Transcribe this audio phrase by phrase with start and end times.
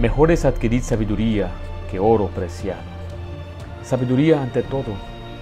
[0.00, 1.50] Mejor es adquirir sabiduría
[1.90, 2.80] que oro preciado.
[3.82, 4.94] Sabiduría ante todo,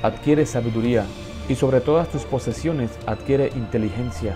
[0.02, 1.06] adquiere sabiduría
[1.48, 4.34] y sobre todas tus posesiones adquiere inteligencia,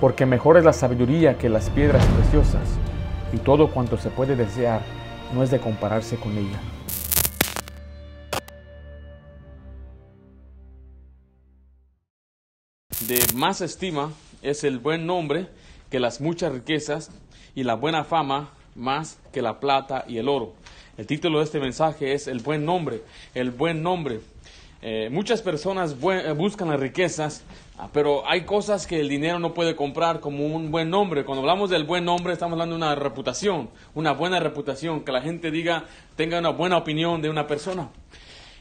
[0.00, 2.66] porque mejor es la sabiduría que las piedras preciosas,
[3.34, 4.80] y todo cuanto se puede desear
[5.34, 6.58] no es de compararse con ella.
[13.06, 15.48] De más estima es el buen nombre
[15.90, 17.10] que las muchas riquezas
[17.54, 20.54] y la buena fama más que la plata y el oro.
[20.96, 23.02] El título de este mensaje es El buen nombre,
[23.34, 24.20] el buen nombre.
[24.82, 27.44] Eh, muchas personas eh, buscan las riquezas,
[27.78, 31.24] ah, pero hay cosas que el dinero no puede comprar como un buen nombre.
[31.24, 35.20] Cuando hablamos del buen nombre estamos hablando de una reputación, una buena reputación, que la
[35.20, 35.84] gente diga,
[36.16, 37.90] tenga una buena opinión de una persona.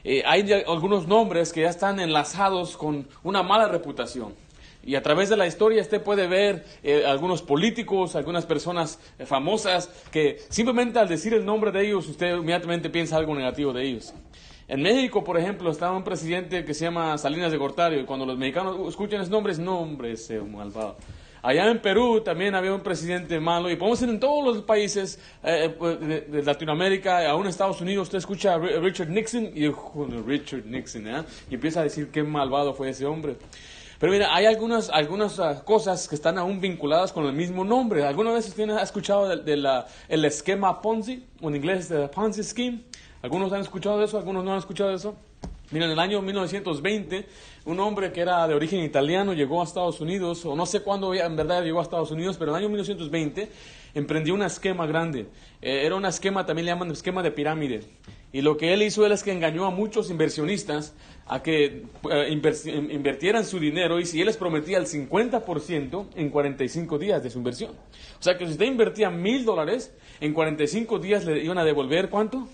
[0.03, 4.33] Eh, hay algunos nombres que ya están enlazados con una mala reputación.
[4.83, 9.25] Y a través de la historia usted puede ver eh, algunos políticos, algunas personas eh,
[9.25, 13.83] famosas que simplemente al decir el nombre de ellos usted inmediatamente piensa algo negativo de
[13.83, 14.13] ellos.
[14.69, 18.25] En México, por ejemplo, estaba un presidente que se llama Salinas de Gortario y cuando
[18.25, 20.95] los mexicanos escuchan ese nombre, es nombre ese malvado.
[21.41, 25.19] Allá en Perú también había un presidente malo y podemos ir en todos los países
[25.43, 29.69] eh, pues, de, Latinoamérica, aún en Estados Unidos, usted escucha a Richard Nixon y
[30.25, 33.37] Richard Nixon, y empieza a decir qué malvado fue ese hombre.
[33.99, 38.05] Pero mira, hay algunas, algunas ah, cosas que están aún vinculadas con el mismo nombre.
[38.05, 39.67] ¿Alguna vez usted ha escuchado del
[40.07, 42.79] el esquema Ponzi, o en inglés el Ponzi Scheme?
[43.21, 44.17] ¿Algunos han escuchado de eso?
[44.17, 45.15] ¿Algunos no han escuchado de eso?
[45.71, 47.27] Mira, en el año 1920,
[47.65, 51.13] un hombre que era de origen italiano llegó a Estados Unidos, o no sé cuándo
[51.13, 53.51] en verdad llegó a Estados Unidos, pero en el año 1920
[53.95, 55.27] emprendió un esquema grande.
[55.61, 57.83] Eh, era un esquema, también le llaman esquema de pirámide.
[58.31, 60.93] Y lo que él hizo es que engañó a muchos inversionistas
[61.29, 62.29] a que eh,
[62.91, 67.37] invirtieran su dinero y si él les prometía el 50% en 45 días de su
[67.37, 67.71] inversión.
[68.19, 72.09] O sea que si usted invertía mil dólares, en 45 días le iban a devolver
[72.09, 72.47] cuánto?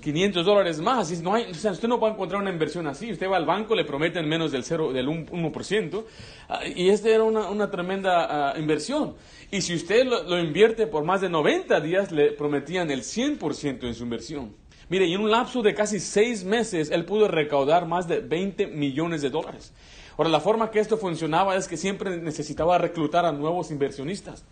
[0.00, 1.20] 500 dólares más.
[1.20, 3.12] No hay, o sea, usted no va a encontrar una inversión así.
[3.12, 6.04] Usted va al banco, le prometen menos del, 0, del 1%.
[6.48, 9.14] Ah, y esta era una, una tremenda ah, inversión.
[9.50, 13.84] Y si usted lo, lo, invierte por más de 90 días, le prometían el 100%
[13.84, 14.54] en su inversión.
[14.90, 18.66] Mire, y en un lapso de casi seis meses, él pudo recaudar más de 20
[18.66, 19.72] millones de dólares.
[20.18, 24.44] Ahora, la forma que esto funcionaba es que siempre necesitaba reclutar a nuevos inversionistas.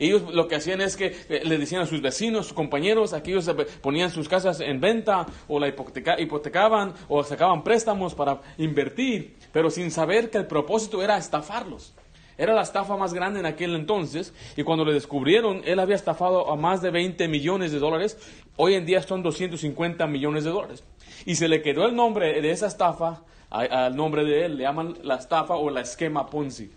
[0.00, 3.30] Ellos lo que hacían es que eh, le decían a sus vecinos, sus compañeros, aquí
[3.30, 3.48] ellos
[3.80, 9.90] ponían sus casas en venta o la hipotecaban o sacaban préstamos para invertir, pero sin
[9.92, 11.94] saber que el propósito era estafarlos.
[12.38, 16.50] Era la estafa más grande en aquel entonces y cuando le descubrieron, él había estafado
[16.50, 18.18] a más de 20 millones de dólares.
[18.56, 20.82] Hoy en día son 250 millones de dólares.
[21.26, 24.56] Y se le quedó el nombre de esa estafa al nombre de él.
[24.56, 26.70] Le llaman la estafa o la esquema Ponzi.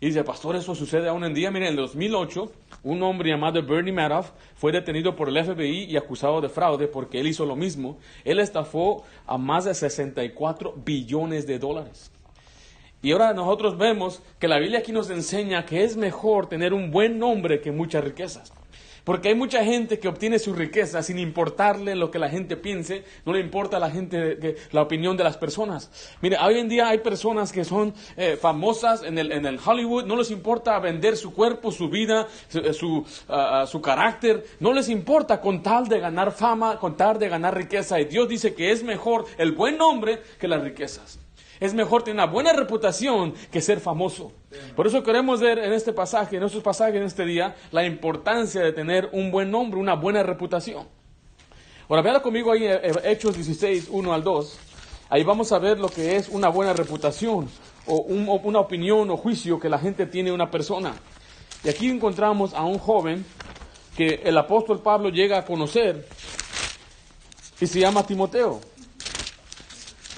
[0.00, 1.50] Y dice, pastor, eso sucede aún en día.
[1.50, 2.52] Miren, en el 2008,
[2.84, 7.20] un hombre llamado Bernie Madoff fue detenido por el FBI y acusado de fraude porque
[7.20, 7.98] él hizo lo mismo.
[8.24, 12.10] Él estafó a más de 64 billones de dólares.
[13.00, 16.90] Y ahora nosotros vemos que la Biblia aquí nos enseña que es mejor tener un
[16.90, 18.52] buen nombre que muchas riquezas.
[19.04, 23.04] Porque hay mucha gente que obtiene su riqueza sin importarle lo que la gente piense,
[23.24, 25.90] no le importa la gente la opinión de las personas.
[26.20, 30.06] Mire, hoy en día hay personas que son eh, famosas en el, en el, Hollywood,
[30.06, 32.28] no les importa vender su cuerpo, su vida,
[32.72, 37.28] su, ah, su carácter, no les importa con tal de ganar fama, con tal de
[37.28, 38.00] ganar riqueza.
[38.00, 41.21] Y Dios dice que es mejor el buen nombre que las riquezas.
[41.62, 44.32] Es mejor tener una buena reputación que ser famoso.
[44.74, 48.62] Por eso queremos ver en este pasaje, en estos pasajes en este día, la importancia
[48.62, 50.88] de tener un buen nombre, una buena reputación.
[51.88, 54.58] Ahora, vean conmigo ahí eh, eh, Hechos 16, 1 al 2.
[55.08, 57.48] Ahí vamos a ver lo que es una buena reputación
[57.86, 60.94] o una opinión o juicio que la gente tiene de una persona.
[61.62, 63.24] Y aquí encontramos a un joven
[63.96, 66.08] que el apóstol Pablo llega a conocer
[67.60, 68.71] y se llama Timoteo.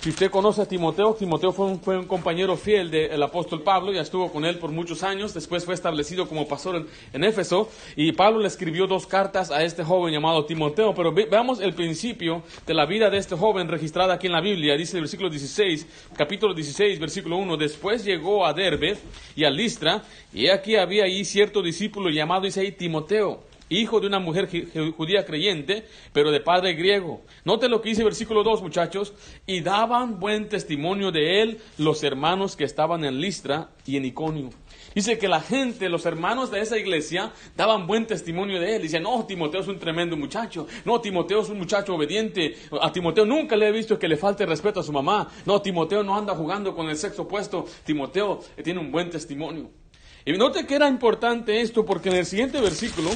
[0.05, 4.31] Si usted conoce a Timoteo, Timoteo fue un, compañero fiel del apóstol Pablo, ya estuvo
[4.31, 8.49] con él por muchos años, después fue establecido como pastor en, Éfeso, y Pablo le
[8.49, 13.09] escribió dos cartas a este joven llamado Timoteo, pero veamos el principio de la vida
[13.09, 17.39] de este joven registrada aquí en la Biblia, dice el versículo 16, capítulo 16, versículo
[17.39, 18.99] 1, después llegó a Derbe
[19.35, 20.03] y a Listra,
[20.35, 23.41] y aquí había ahí cierto discípulo llamado, dice ahí, Timoteo
[23.81, 24.49] hijo de una mujer
[24.97, 27.23] judía creyente, pero de padre griego.
[27.45, 29.15] Note lo que dice versículo 2, muchachos,
[29.47, 34.51] y daban buen testimonio de él los hermanos que estaban en Listra y en Iconio.
[34.95, 38.83] Dice que la gente, los hermanos de esa iglesia, daban buen testimonio de él.
[38.83, 40.69] Dicen, no, Timoteo es un tremendo muchacho.
[40.85, 42.57] No, Timoteo es un muchacho obediente.
[42.81, 45.29] A Timoteo nunca le he visto que le falte respeto a su mamá.
[45.47, 47.67] No, Timoteo no anda jugando con el sexo opuesto.
[47.85, 49.84] Timoteo tiene un buen testimonio.
[50.27, 53.11] Y note que era importante esto porque en el siguiente versículo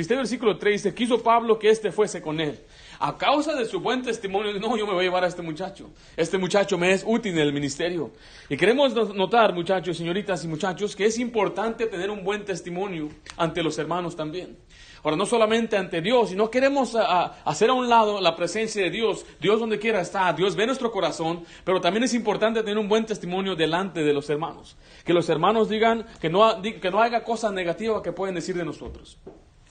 [0.00, 2.58] este versículo 3 dice, quiso Pablo que éste fuese con él.
[2.98, 5.90] A causa de su buen testimonio, no, yo me voy a llevar a este muchacho.
[6.16, 8.10] Este muchacho me es útil en el ministerio.
[8.48, 13.62] Y queremos notar, muchachos, señoritas y muchachos, que es importante tener un buen testimonio ante
[13.62, 14.56] los hermanos también.
[15.02, 16.96] Ahora, no solamente ante Dios, sino queremos
[17.44, 19.24] hacer a un lado la presencia de Dios.
[19.40, 23.06] Dios donde quiera está, Dios ve nuestro corazón, pero también es importante tener un buen
[23.06, 24.76] testimonio delante de los hermanos.
[25.04, 28.64] Que los hermanos digan que no, que no haga cosas negativas que pueden decir de
[28.64, 29.18] nosotros.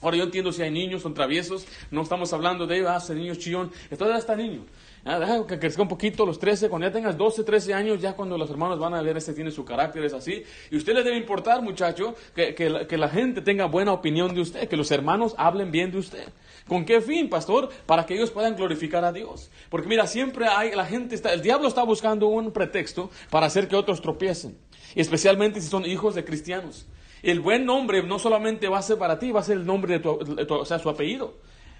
[0.02, 3.34] Ahora yo entiendo si hay niños, son traviesos, no estamos hablando de, ah, ese niño
[3.34, 4.64] chillón, todavía está niño.
[5.06, 8.36] Deja que crezca un poquito, los 13, cuando ya tengas 12, 13 años, ya cuando
[8.36, 10.42] los hermanos van a ver, este tiene su carácter, es así.
[10.68, 14.34] Y usted le debe importar, muchacho, que, que, la, que la gente tenga buena opinión
[14.34, 16.28] de usted, que los hermanos hablen bien de usted.
[16.66, 17.68] ¿Con qué fin, pastor?
[17.86, 19.48] Para que ellos puedan glorificar a Dios.
[19.70, 23.68] Porque mira, siempre hay, la gente está, el diablo está buscando un pretexto para hacer
[23.68, 24.58] que otros tropiecen.
[24.96, 26.86] Especialmente si son hijos de cristianos.
[27.22, 29.98] El buen nombre no solamente va a ser para ti, va a ser el nombre
[29.98, 31.34] de tu, o sea, su apellido.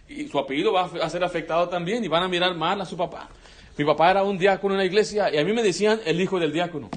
[0.09, 2.97] Y su apellido va a ser afectado también y van a mirar mal a su
[2.97, 3.29] papá.
[3.77, 6.39] Mi papá era un diácono en la iglesia y a mí me decían el hijo
[6.39, 6.89] del diácono.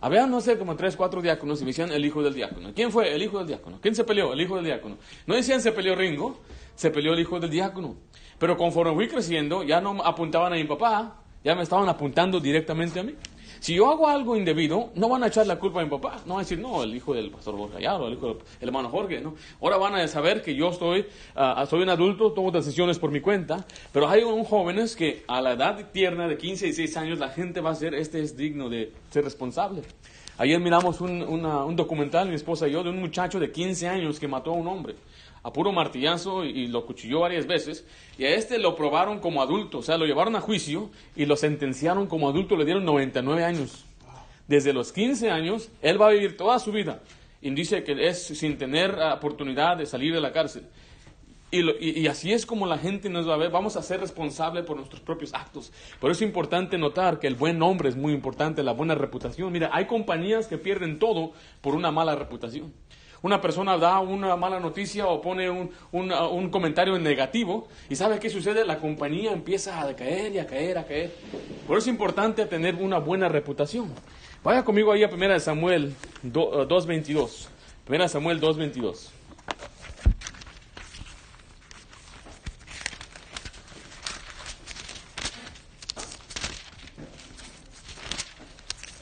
[0.00, 2.72] Había, no sé, como tres, cuatro diáconos y me decían el hijo del diácono.
[2.74, 3.14] ¿Quién fue?
[3.14, 3.78] El hijo del diácono.
[3.80, 4.32] ¿Quién se peleó?
[4.32, 4.98] El hijo del diácono.
[5.26, 6.40] No decían se peleó Ringo,
[6.74, 7.96] se peleó el hijo del diácono.
[8.38, 13.00] Pero conforme fui creciendo, ya no apuntaban a mi papá, ya me estaban apuntando directamente
[13.00, 13.14] a mí.
[13.64, 16.20] Si yo hago algo indebido, no van a echar la culpa a mi papá.
[16.26, 18.90] No van a decir, no, el hijo del pastor Borja o el hijo del hermano
[18.90, 19.22] Jorge.
[19.22, 19.36] No.
[19.62, 23.22] Ahora van a saber que yo estoy, uh, soy un adulto, tomo decisiones por mi
[23.22, 23.64] cuenta.
[23.90, 27.30] Pero hay un jóvenes que a la edad tierna de 15 y 16 años, la
[27.30, 29.80] gente va a ser, este es digno de ser responsable.
[30.36, 34.20] Ayer miramos un, un documental, mi esposa y yo, de un muchacho de 15 años
[34.20, 34.94] que mató a un hombre
[35.44, 37.86] a puro martillazo y, lo cuchilló varias veces.
[38.18, 41.36] Y a este lo probaron como adulto, o sea, lo llevaron a juicio y lo
[41.36, 43.84] sentenciaron como adulto, le dieron 99 años.
[44.48, 47.02] Desde los 15 años, él va a vivir toda su vida.
[47.42, 50.66] Y dice que es sin tener oportunidad de salir de la cárcel.
[51.50, 53.50] Y, y, así es como la gente nos va a ver.
[53.50, 55.72] Vamos a ser responsables por nuestros propios actos.
[56.00, 59.52] Por eso es importante notar que el buen nombre es muy importante, la buena reputación.
[59.52, 62.72] Mira, hay compañías que pierden todo por una mala reputación
[63.24, 68.28] una persona da una mala noticia o pone un, un, comentario negativo y ¿sabe qué
[68.28, 68.66] sucede?
[68.66, 71.10] La compañía empieza a caer y a caer, a caer.
[71.66, 73.90] Por eso es importante tener una buena reputación.
[74.42, 77.48] Vaya conmigo ahí a 1 Samuel 2.22.
[77.88, 79.08] 1 Samuel 2.22.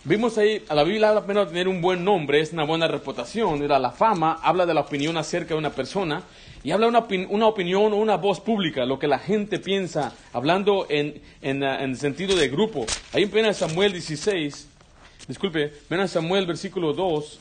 [0.05, 3.63] Vimos ahí, a la Biblia habla pena tener un buen nombre, es una buena reputación,
[3.63, 6.25] era la fama, habla de la opinión acerca de una persona
[6.65, 10.87] y habla una, una opinión o una voz pública, lo que la gente piensa, hablando
[10.89, 12.85] en, en, uh, en sentido de grupo.
[13.13, 14.69] Ahí en 1 Samuel 16,
[15.29, 17.39] disculpe, 1 Samuel versículo 2.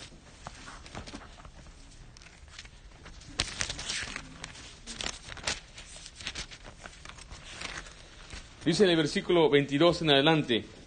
[8.65, 10.80] Dice en el versículo 22 en adelante.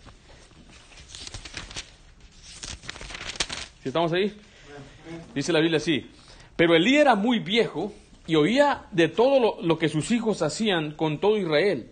[3.88, 4.32] Estamos ahí?
[5.34, 6.10] Dice la Biblia así.
[6.56, 7.92] Pero Elí era muy viejo
[8.26, 11.90] y oía de todo lo, que sus hijos hacían con todo Israel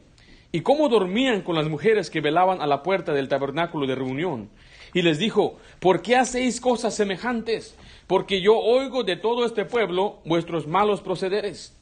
[0.51, 4.49] y cómo dormían con las mujeres que velaban a la puerta del tabernáculo de reunión.
[4.95, 7.75] Y les dijo, ¿por qué hacéis cosas semejantes?
[8.07, 11.75] Porque yo oigo de todo este pueblo vuestros malos procederes.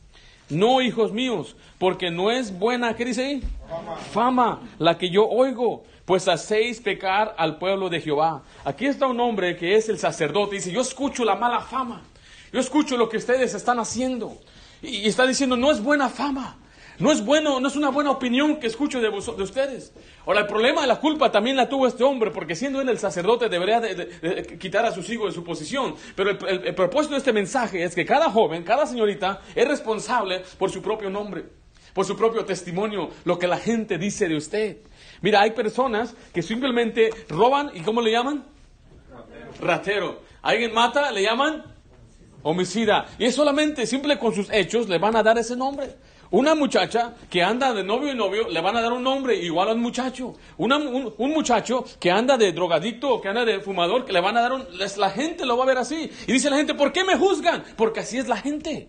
[0.49, 3.43] No, hijos míos, porque no es buena, ¿qué dice ahí?
[4.13, 8.43] Fama la que yo oigo, pues hacéis pecar al pueblo de Jehová.
[8.65, 12.03] Aquí está un hombre que es el sacerdote, dice, yo escucho la mala fama,
[12.53, 14.37] yo escucho lo que ustedes están haciendo.
[14.83, 16.59] Y, está diciendo, no es buena fama,
[16.99, 19.93] no es bueno, no es una buena opinión que escucho de, de ustedes.
[20.27, 22.99] Ahora, el problema de la culpa también la tuvo este hombre, porque siendo él el
[22.99, 25.95] sacerdote debería de, quitar a sus hijos de su posición.
[26.17, 30.73] Pero el propósito de este mensaje es que cada joven, cada señorita es responsable por
[30.73, 31.45] su propio nombre,
[31.95, 34.90] por su propio testimonio, lo que la gente dice de usted.
[35.23, 38.45] Mira, hay personas que simplemente roban y ¿cómo le llaman?
[39.61, 40.21] Ratero.
[40.43, 41.65] Alguien mata, le llaman
[42.43, 43.07] homicida.
[43.19, 45.97] Y es solamente, simple con sus hechos, le van a dar ese nombre.
[46.33, 49.69] Una muchacha que anda de novio y novio, le van a dar un nombre igual
[49.69, 50.35] a un muchacho.
[50.59, 54.41] un, muchacho que anda de drogadicto o que anda de fumador, que le van a
[54.41, 54.65] dar un...
[54.97, 56.11] La gente lo va a ver así.
[56.27, 57.65] Y dice la gente, ¿por qué me juzgan?
[57.77, 58.89] Porque así es la gente.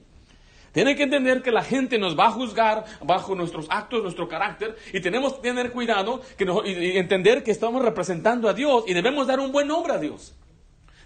[0.72, 4.78] Tiene que entender que la gente nos va a juzgar bajo nuestros actos, nuestro carácter,
[4.94, 9.28] y tenemos que tener cuidado que y entender que estamos representando a Dios y debemos
[9.28, 10.34] dar un buen nombre a Dios.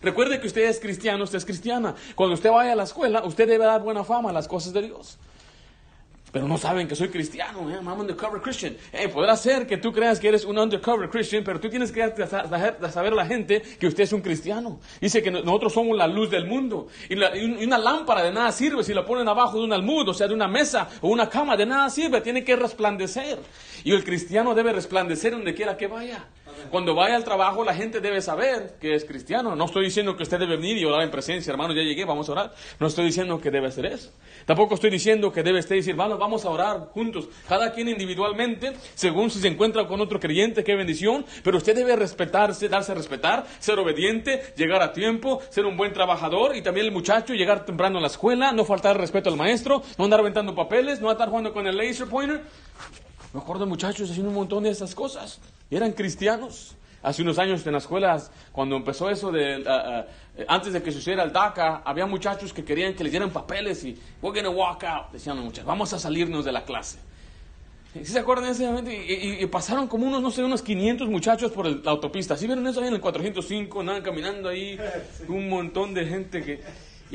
[0.02, 1.96] Recuerde que usted es cristiano, usted es cristiana.
[2.14, 4.84] Cuando usted vaya a la escuela, usted debe dar buena fama a las cosas de
[4.84, 5.18] Dios.
[6.36, 7.72] Pero no saben que soy cristiano.
[7.72, 8.76] Eh, I'm undercover Christian.
[8.92, 12.28] Eh, podrá ser que tú creas que eres un undercover Christian, pero tú tienes que
[12.28, 14.82] saber a la gente que usted es un cristiano.
[15.00, 16.90] Dice que nosotros somos la luz del mundo.
[17.08, 17.16] Y,
[17.64, 20.34] una lámpara de nada sirve si la ponen abajo de un almud, o sea, de
[20.34, 22.20] una mesa o una cama, de nada sirve.
[22.20, 23.40] Tiene que resplandecer.
[23.86, 26.26] Y el cristiano debe resplandecer donde quiera que vaya.
[26.70, 29.56] Cuando vaya al trabajo, la gente debe saber que es cristiano.
[29.56, 32.30] No estoy diciendo que usted debe venir y orar en presencia, hermano, ya llegué, vamos
[32.30, 32.54] a orar.
[32.80, 34.12] No estoy diciendo que debe hacer eso.
[34.46, 38.74] Tampoco estoy diciendo que debe usted decir, hermano, vamos a orar juntos, cada quien individualmente,
[38.94, 41.26] según si se encuentra con otro creyente, qué bendición.
[41.44, 45.94] Pero usted debe respetarse, darse a respetar, ser obediente, llegar a tiempo, ser un buen
[45.94, 49.84] trabajador y también el muchacho llegar temprano a la escuela, no faltar respeto al maestro,
[49.98, 52.42] no andar aventando papeles, no estar jugando con el laser pointer.
[53.36, 55.42] Me acuerdo muchachos haciendo un montón de esas cosas.
[55.70, 56.74] Eran cristianos.
[57.04, 60.90] Hace unos años en las escuelas, cuando empezó eso de, ah, ah, antes de que
[60.90, 64.86] sucediera el DACA, había muchachos que querían que les dieran papeles y, we're gonna walk
[64.86, 66.98] out, decían los muchachos, vamos a salirnos de la clase.
[67.94, 68.90] ¿Sí se acuerdan de ese momento?
[68.90, 72.38] Y, pasaron como unos, no sé, unos 500 muchachos por la autopista.
[72.38, 73.82] ¿Sí vieron eso ahí en el 405?
[73.82, 74.80] Andaban caminando ahí,
[75.28, 76.62] un montón de gente que...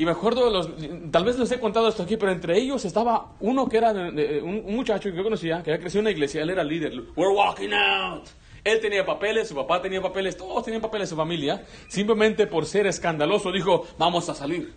[0.01, 0.67] Y me acuerdo, los,
[1.11, 4.63] tal vez les he contado esto aquí, pero entre ellos estaba uno que era un,
[4.75, 6.91] muchacho que yo conocía, que había crecido en una iglesia, él era líder.
[7.15, 8.27] We're walking out.
[8.63, 11.63] Él tenía papeles, su papá tenía papeles, todos tenían papeles su familia.
[11.87, 14.73] Simplemente por ser escandaloso dijo, vamos a salir.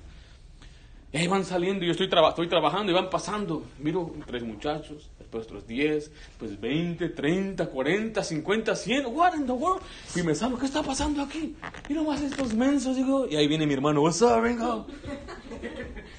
[1.11, 3.63] Y ahí van saliendo, yo estoy, estoy trabajando y van pasando.
[3.79, 9.07] Miro tres muchachos, después otros diez, pues veinte, treinta, cuarenta, cincuenta, cien.
[9.07, 9.83] What in the world?
[10.15, 11.57] Y me salgo, ¿qué está pasando aquí?
[11.89, 13.27] Mira más estos mensos, digo.
[13.29, 14.87] Y ahí viene mi hermano, what's up, Ringo?
[14.87, 15.65] What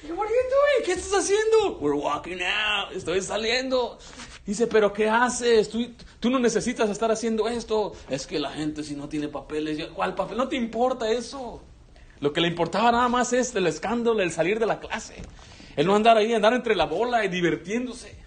[0.02, 0.84] are you doing?
[0.84, 1.78] ¿Qué estás haciendo?
[1.80, 2.94] We're walking out.
[2.94, 3.98] Estoy saliendo.
[4.44, 5.68] Dice, pero ¿qué haces?
[5.68, 7.94] Tú, tú no necesitas estar haciendo esto.
[8.08, 10.36] Es que la gente si no tiene papeles, ¿cuál papel?
[10.36, 11.62] No te importa eso.
[12.20, 15.16] Lo que le importaba nada más es el escándalo, el salir de la clase.
[15.74, 18.25] El no andar ahí, andar entre la bola y divirtiéndose.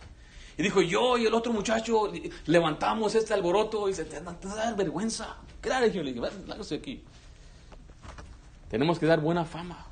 [0.60, 2.12] Y dijo, yo y el otro muchacho
[2.46, 5.38] levantamos este alboroto y se te, da vergüenza.
[5.62, 7.02] Claro, yo le dije, lárgase aquí.
[8.70, 9.86] Tenemos que dar buena fama.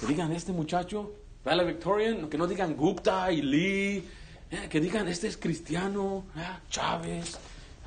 [0.00, 1.12] Que digan, este muchacho,
[1.44, 4.08] la Victorian, que no digan Gupta y Lee,
[4.50, 7.38] eh, que digan, este es cristiano, eh, Chávez,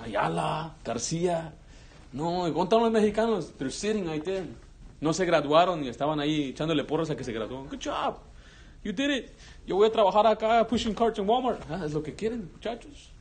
[0.03, 1.55] Ayala, García.
[2.13, 3.51] No, ¿cuántos los mexicanos?
[3.57, 4.45] They're sitting right there
[5.01, 7.63] no se graduaron y estaban ahí echándole porras a que se graduó.
[7.65, 8.17] Good job.
[8.86, 9.32] You did it.
[9.65, 11.60] Yo voy a trabajar acá pushing carts en Walmart.
[11.72, 13.12] Ah, es lo que quieren, muchachos.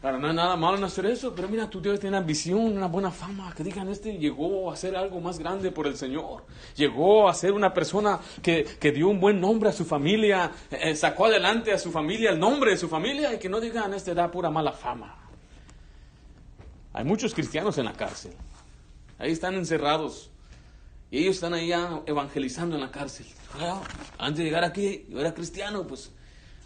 [0.00, 2.86] Claro, no es nada malo en hacer eso, pero mira, tú debes tener ambición, una
[2.86, 7.28] buena fama, que digan, este llegó a hacer algo más grande por el Señor, llegó
[7.28, 11.26] a ser una persona que, que dio un buen nombre a su familia, eh, sacó
[11.26, 14.30] adelante a su familia, el nombre de su familia, y que no digan, este da
[14.30, 15.18] pura mala fama.
[16.94, 18.32] Hay muchos cristianos en la cárcel,
[19.18, 20.30] Ahí están encerrados.
[21.10, 21.72] Y ellos están ahí
[22.06, 23.26] evangelizando en la cárcel.
[24.18, 26.12] Antes de llegar aquí, yo era cristiano, pues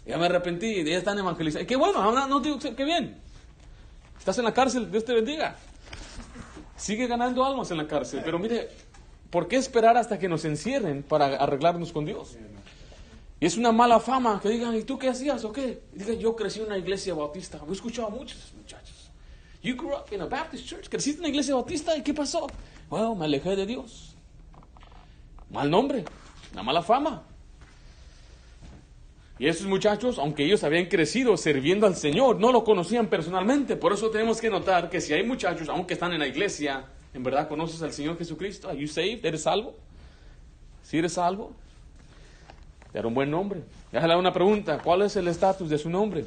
[0.05, 1.65] ya me arrepentí y ya están evangelizando.
[1.67, 3.17] Qué bueno, no digo qué bien.
[4.19, 5.55] Estás en la cárcel, Dios te bendiga.
[6.77, 8.69] Sigue ganando almas en la cárcel, pero mire,
[9.29, 12.37] ¿por qué esperar hasta que nos encierren para arreglarnos con Dios?
[13.39, 15.81] Y es una mala fama que digan, ¿y tú qué hacías o qué?
[15.95, 17.59] Y yo crecí en una iglesia bautista.
[17.67, 19.09] He escuchado a muchos muchachos.
[19.61, 20.87] You grew up in a Baptist church.
[20.87, 22.47] Creciste en una iglesia bautista y ¿qué pasó?
[22.89, 24.14] Bueno, me alejé de Dios.
[25.55, 26.03] Mal nombre,
[26.51, 27.23] una mala fama.
[29.39, 33.77] Y esos muchachos, aunque ellos habían crecido sirviendo al Señor, no lo conocían personalmente.
[33.77, 37.23] Por eso tenemos que notar que si hay muchachos, aunque están en la iglesia, en
[37.23, 38.67] verdad conoces al Señor Jesucristo.
[38.67, 39.25] Are you saved?
[39.25, 39.75] ¿Eres salvo?
[40.83, 41.53] ¿Si eres salvo?
[42.93, 43.61] Era un buen nombre.
[43.93, 44.79] Déjale una pregunta.
[44.83, 46.25] ¿Cuál es el estatus de su nombre?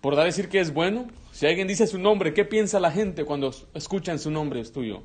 [0.00, 1.06] por dar decir que es bueno.
[1.32, 5.02] Si alguien dice su nombre, ¿qué piensa la gente cuando escuchan su nombre es tuyo?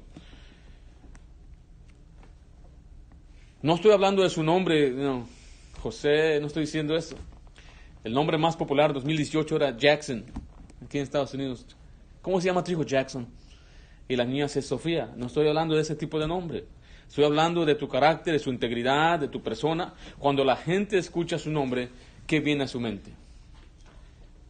[3.64, 5.28] No estoy hablando de su nombre, no.
[5.82, 7.16] José, no estoy diciendo eso.
[8.04, 10.26] El nombre más popular 2018 era Jackson,
[10.86, 11.66] aquí en Estados Unidos.
[12.22, 13.28] ¿Cómo se llama tu hijo Jackson?
[14.08, 15.12] Y la niña es Sofía.
[15.16, 16.66] No estoy hablando de ese tipo de nombre.
[17.08, 19.96] Estoy hablando de tu carácter, de su integridad, de tu persona.
[20.20, 21.90] Cuando la gente escucha su nombre,
[22.28, 23.24] ¿qué viene a su mente?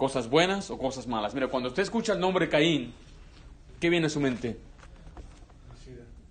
[0.03, 1.33] cosas buenas o cosas malas.
[1.33, 2.93] Mira, cuando usted escucha el nombre Caín,
[3.79, 4.57] ¿qué viene a su mente?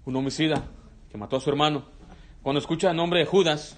[0.05, 0.63] Un homicida
[1.11, 1.85] que mató a su hermano.
[2.43, 3.77] Cuando escucha el nombre de Judas,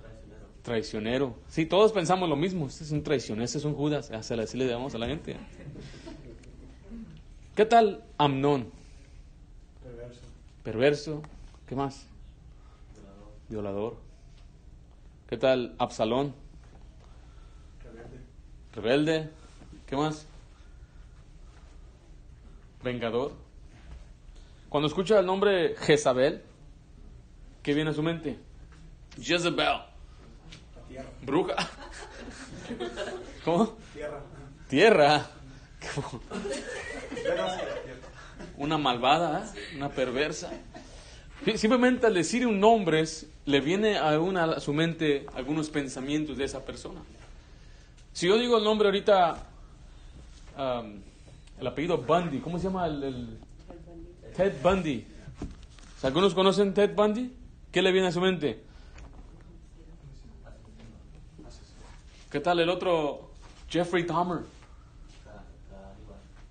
[0.00, 0.46] traicionero.
[0.62, 1.34] traicionero.
[1.48, 2.66] Sí, todos pensamos lo mismo.
[2.66, 4.10] Este es un traicionero, este es un Judas.
[4.10, 5.36] Así le damos a la gente.
[7.54, 8.70] ¿Qué tal Amnón?
[9.82, 10.20] Perverso.
[10.62, 11.22] Perverso.
[11.66, 12.06] ¿Qué más?
[12.94, 13.32] Violador.
[13.48, 13.96] Violador.
[15.28, 16.34] ¿Qué tal Absalón?
[18.74, 19.28] rebelde,
[19.86, 20.26] ¿qué más?
[22.82, 23.32] Vengador.
[24.68, 26.42] Cuando escucha el nombre Jezabel,
[27.62, 28.38] ¿qué viene a su mente?
[29.20, 29.80] Jezebel.
[31.22, 31.54] Bruja.
[33.44, 33.76] ¿Cómo?
[33.94, 34.20] Tierra.
[34.68, 35.26] Tierra.
[38.56, 39.76] Una malvada, ¿eh?
[39.76, 40.50] una perversa.
[41.56, 43.04] Simplemente al decir un nombre
[43.46, 47.00] le viene a, una, a su mente algunos pensamientos de esa persona.
[48.12, 49.42] Si yo digo el nombre ahorita,
[50.56, 51.00] um,
[51.58, 53.38] el apellido Bundy, ¿cómo se llama el, el-
[54.36, 55.04] Ted Bundy?
[56.02, 57.32] ¿Algunos conocen Ted Bundy?
[57.72, 58.62] ¿Qué le viene a su mente?
[62.30, 63.30] ¿Qué tal el otro
[63.68, 64.40] Jeffrey Dahmer?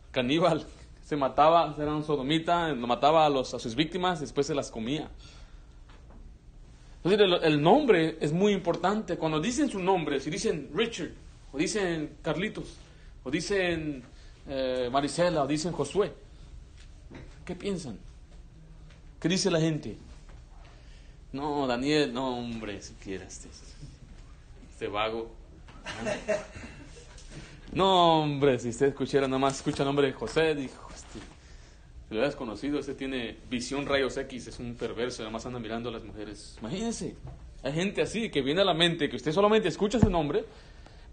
[0.09, 0.65] Caníbal.
[1.05, 5.09] Se mataba, era un sodomita, mataba a, los, sus víctimas, después se las comía.
[7.03, 9.17] Entonces, el, el nombre es muy importante.
[9.17, 11.11] Cuando dicen su nombre, si dicen Richard,
[11.51, 12.77] o dicen Carlitos,
[13.23, 14.03] o dicen
[14.47, 16.13] eh, Marisela, o dicen Josué,
[17.45, 17.99] ¿qué piensan?
[19.19, 19.97] ¿Qué dice la gente?
[21.33, 23.47] No, Daniel, no, hombre, siquiera este,
[24.69, 25.31] este vago.
[27.71, 32.13] No, hombre, si usted escuchara nada más, escucha el nombre de José, dijo, este, si
[32.13, 35.87] lo hubieras conocido, ese tiene visión rayos X, es un perverso, nada más anda mirando
[35.87, 36.57] a las mujeres.
[36.59, 37.15] Imagínense,
[37.63, 40.43] hay gente así que viene a la mente, que usted solamente escucha su nombre.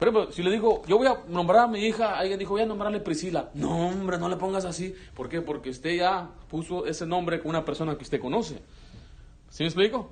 [0.01, 2.67] Ejemplo, si le digo, yo voy a nombrar a mi hija, alguien dijo, voy a
[2.67, 3.51] nombrarle Priscila.
[3.55, 4.95] No, hombre, no le pongas así.
[5.15, 5.43] ¿Por qué?
[5.43, 8.61] Porque usted ya puso ese nombre con una persona que usted conoce.
[9.51, 10.11] ¿Sí me explico?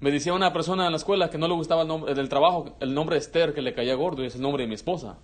[0.00, 2.76] Me decía una persona en la escuela que no le gustaba el nombre del trabajo,
[2.80, 5.18] el nombre Esther, que le caía gordo, y es el nombre de mi esposa.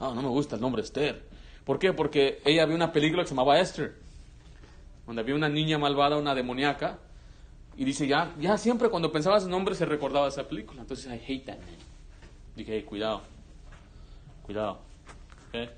[0.00, 1.22] No, no me gusta el nombre Esther.
[1.64, 1.92] ¿Por qué?
[1.92, 3.96] Porque ella vio una película que se llamaba Esther,
[5.06, 6.98] donde había una niña malvada, una demoníaca,
[7.76, 10.80] y dice, ya, ya siempre cuando pensaba su nombre se recordaba esa película.
[10.80, 11.76] Entonces, I hate that man.
[12.56, 13.20] Dije, cuidado,
[14.44, 14.78] cuidado.
[15.52, 15.68] ¿Eh?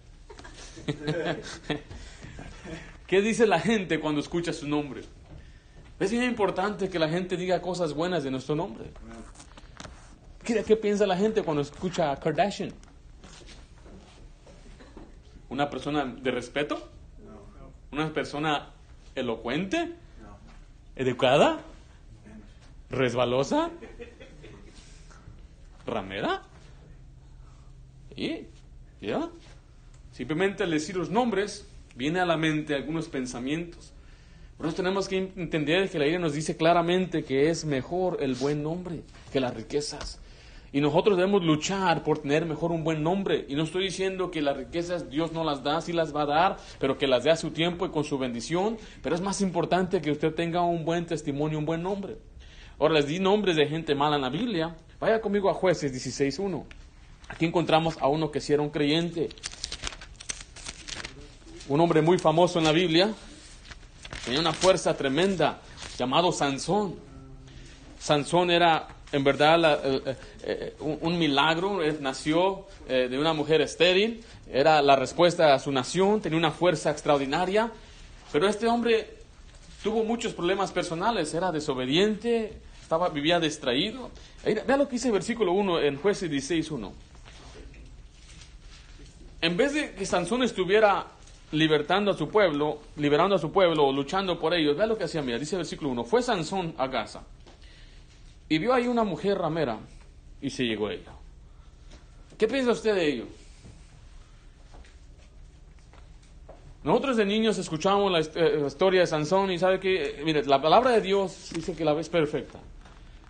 [3.08, 5.02] ¿Qué dice la gente cuando escucha su nombre?
[6.00, 8.90] Es bien importante que la gente diga cosas buenas de nuestro nombre.
[10.44, 12.72] ¿Qué, qué piensa la gente cuando escucha a Kardashian?
[15.48, 16.88] ¿Una persona de respeto?
[17.90, 18.70] ¿Una persona
[19.14, 19.94] elocuente?
[20.94, 21.60] ¿Educada?
[22.90, 23.70] ¿Resbalosa?
[25.84, 26.42] ¿Ramera?
[28.14, 28.46] ¿Y?
[29.00, 29.28] ¿Ya?
[30.12, 33.92] Simplemente al decir los nombres, viene a la mente algunos pensamientos.
[34.58, 38.34] Por eso tenemos que entender que la Biblia nos dice claramente que es mejor el
[38.34, 40.20] buen nombre que las riquezas.
[40.72, 43.46] Y nosotros debemos luchar por tener mejor un buen nombre.
[43.48, 46.26] Y no estoy diciendo que las riquezas Dios no las da, sí las va a
[46.26, 48.76] dar, pero que las dé a su tiempo y con su bendición.
[49.00, 52.16] Pero es más importante que usted tenga un buen testimonio, un buen nombre.
[52.80, 54.76] Ahora les di nombres de gente mala en la Biblia.
[54.98, 56.64] Vaya conmigo a Jueces 16.1.
[57.28, 59.28] Aquí encontramos a uno que sí era un creyente.
[61.68, 63.14] Un hombre muy famoso en la Biblia.
[64.28, 65.58] Tenía una fuerza tremenda,
[65.96, 66.96] llamado Sansón.
[67.98, 73.62] Sansón era en verdad la- eh, eh, un, milagro, Él nació eh, de una mujer
[73.62, 77.72] estéril, era la respuesta a su nación, tenía una fuerza extraordinaria,
[78.30, 79.14] pero este hombre
[79.82, 84.10] tuvo muchos problemas personales, era desobediente, estaba, vivía distraído.
[84.44, 86.92] Vea lo que dice el versículo 1 en Jueces 16.1.
[89.40, 91.06] En vez de que Sansón estuviera
[91.52, 95.04] libertando a su pueblo, liberando a su pueblo o luchando por ellos, vea lo que
[95.04, 97.22] hacía, mira, dice el versículo 1, fue Sansón a Gaza
[98.48, 99.78] y vio ahí una mujer ramera
[100.40, 101.12] y se llegó a ella.
[102.36, 103.24] ¿Qué piensa usted de ello?
[106.84, 110.92] Nosotros de niños escuchamos la, eh, historia de Sansón y sabe que, mire, la palabra
[110.92, 112.60] de Dios dice que la es perfecta.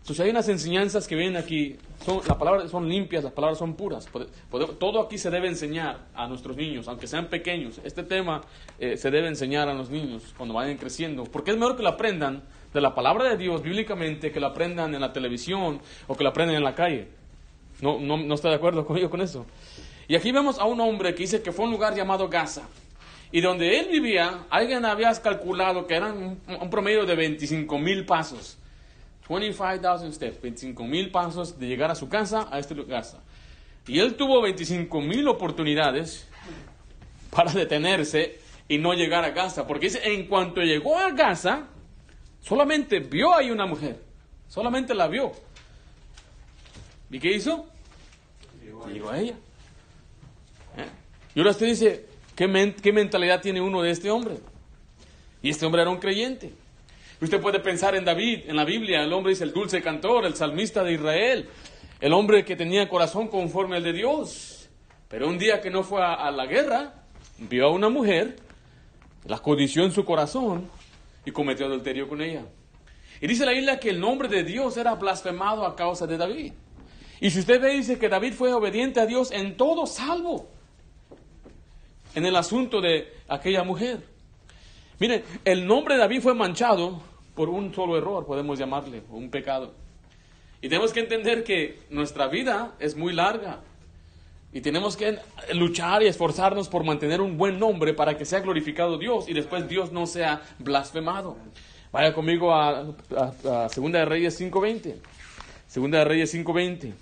[0.01, 3.75] Entonces hay unas enseñanzas que vienen aquí, son, las palabras son limpias, las palabras son
[3.75, 4.09] puras.
[4.79, 7.81] Todo aquí se debe enseñar a nuestros niños, aunque sean pequeños.
[7.85, 8.41] Este tema
[8.79, 11.91] eh, se debe enseñar a los niños cuando vayan creciendo, porque es mejor que lo
[11.91, 16.25] aprendan de la palabra de Dios bíblicamente que lo aprendan en la televisión o que
[16.25, 17.09] lo aprendan en la calle.
[17.81, 19.47] No, no, no está de acuerdo conmigo con eso.
[20.07, 22.63] Y aquí vemos a un hombre que dice que fue un lugar llamado Gaza.
[23.31, 28.58] Y donde él vivía, alguien había calculado que eran un promedio de 25 mil pasos.
[29.29, 33.05] 25,000 steps, 25 mil pasos de llegar a su casa, a este lugar.
[33.87, 36.27] Y él tuvo 25 mil oportunidades
[37.31, 39.67] para detenerse y no llegar a Gaza.
[39.67, 41.67] Porque dice, en cuanto llegó a Gaza,
[42.41, 44.03] solamente vio ahí una mujer.
[44.49, 45.33] Solamente la vio.
[47.11, 47.67] ¿Y qué hizo?
[48.93, 49.35] Llegó a ella.
[50.77, 50.87] ¿Eh?
[51.35, 54.39] Y ahora usted dice, ¿qué, men- ¿qué mentalidad tiene uno de este hombre?
[55.43, 56.53] Y este hombre era un creyente.
[57.21, 60.35] Usted puede pensar en David, en la Biblia, el hombre es el dulce cantor, el
[60.35, 61.49] salmista de Israel,
[62.01, 64.69] el hombre que tenía corazón conforme al de Dios.
[65.09, 66.95] Pero un día que no fue a, a la guerra,
[67.39, 68.37] vio a una mujer,
[69.25, 70.71] la codició en su corazón
[71.25, 72.45] y cometió adulterio con ella.
[73.21, 76.53] Y dice la Biblia que el nombre de Dios era blasfemado a causa de David.
[77.21, 80.49] Y si usted ve, dice que David fue obediente a Dios en todo salvo.
[82.15, 84.05] En el asunto de aquella mujer.
[85.01, 87.01] Mire, el nombre de David fue manchado
[87.39, 89.73] por un solo error, podemos llamarle, un pecado.
[90.61, 93.61] Y tenemos que entender que nuestra vida es muy larga.
[94.53, 95.19] Y tenemos que
[95.55, 99.69] luchar y esforzarnos por mantener un buen nombre para que sea glorificado Dios y después
[99.69, 101.37] Dios no sea blasfemado.
[101.93, 104.97] Vaya conmigo a, a, Segunda de Reyes 5.20.
[105.69, 106.93] Segunda de Reyes 5.20.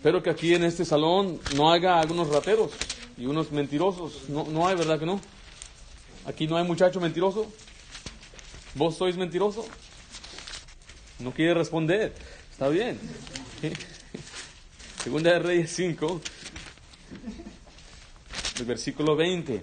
[0.00, 2.70] Espero que aquí en este salón no haya algunos rateros
[3.18, 4.30] y unos mentirosos.
[4.30, 5.20] No, no hay, ¿verdad que no?
[6.24, 7.52] Aquí no hay muchacho mentiroso.
[8.76, 9.66] ¿Vos sois mentiroso?
[11.18, 12.14] No quiere responder.
[12.50, 12.98] Está bien.
[15.04, 16.20] Segunda de Reyes 5,
[18.60, 19.62] el versículo 20.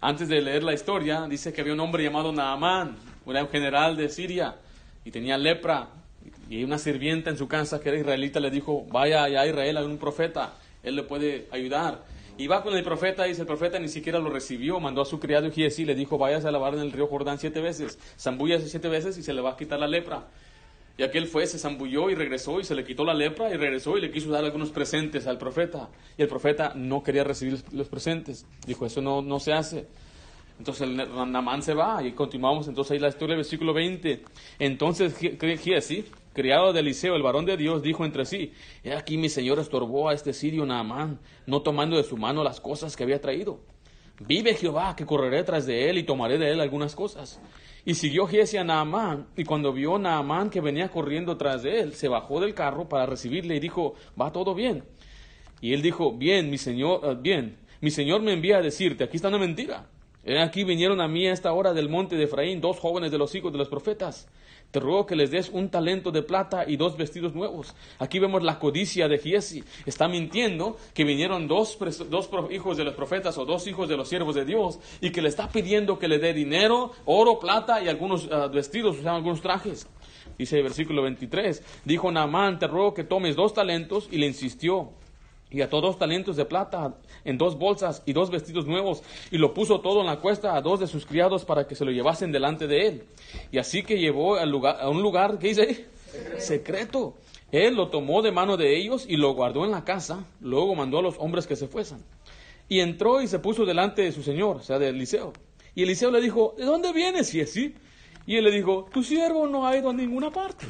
[0.00, 4.08] Antes de leer la historia, dice que había un hombre llamado Naamán, un general de
[4.08, 4.56] Siria,
[5.04, 5.88] y tenía lepra.
[6.48, 9.76] Y una sirvienta en su casa que era israelita le dijo, vaya allá a Israel,
[9.78, 12.04] hay un profeta, él le puede ayudar.
[12.38, 15.18] Y va con el profeta, dice el profeta ni siquiera lo recibió, mandó a su
[15.18, 18.88] criado Giesi, le dijo, váyase a lavar en el río Jordán siete veces, zambúyase siete
[18.88, 20.26] veces y se le va a quitar la lepra.
[20.98, 23.98] Y aquel fue, se zambulló y regresó y se le quitó la lepra y regresó
[23.98, 25.90] y le quiso dar algunos presentes al profeta.
[26.16, 28.46] Y el profeta no quería recibir los presentes.
[28.66, 29.86] Dijo, eso no, no se hace.
[30.58, 34.22] Entonces el Namán se va y continuamos entonces ahí la historia versículo 20.
[34.58, 35.14] Entonces
[35.60, 36.06] Giesi,
[36.36, 38.52] criado de Eliseo, el varón de Dios, dijo entre sí,
[38.84, 42.60] he aquí mi señor estorbó a este sirio Naamán, no tomando de su mano las
[42.60, 43.58] cosas que había traído.
[44.20, 47.40] Vive Jehová, que correré tras de él y tomaré de él algunas cosas.
[47.86, 51.94] Y siguió Giesi a Naamán, y cuando vio Naamán que venía corriendo tras de él,
[51.94, 54.84] se bajó del carro para recibirle y dijo, va todo bien.
[55.62, 59.16] Y él dijo, bien, mi señor, eh, bien, mi señor me envía a decirte, aquí
[59.16, 59.86] está una mentira.
[60.42, 63.34] Aquí vinieron a mí a esta hora del monte de Efraín dos jóvenes de los
[63.36, 64.28] hijos de los profetas.
[64.76, 67.74] Te ruego que les des un talento de plata y dos vestidos nuevos.
[67.98, 69.64] Aquí vemos la codicia de Giesi.
[69.86, 71.78] Está mintiendo que vinieron dos,
[72.50, 75.30] hijos de los profetas o dos hijos de los siervos de Dios y que le
[75.30, 79.40] está pidiendo que le dé dinero, oro, plata y algunos ah, vestidos, o sea, algunos
[79.40, 79.88] trajes.
[80.36, 84.90] Dice el versículo 23, dijo Naamán, te ruego que tomes dos talentos y le insistió
[85.50, 89.52] y ató dos talentos de plata en dos bolsas y dos vestidos nuevos, y lo
[89.52, 92.32] puso todo en la cuesta a dos de sus criados para que se lo llevasen
[92.32, 93.02] delante de él.
[93.52, 95.86] Y así que llevó al lugar, a un lugar, ¿qué dice?
[96.38, 97.16] Secreto.
[97.52, 100.98] Él lo tomó de mano de ellos y lo guardó en la casa, luego mandó
[100.98, 101.98] a los hombres que se fuesen.
[102.68, 105.32] Y entró y se puso delante de su señor, o sea, de Eliseo.
[105.74, 107.32] Y Eliseo le dijo, ¿de dónde vienes?
[107.34, 107.74] Y así.
[108.26, 110.66] Y él le dijo, tu siervo no ha ido a ninguna parte.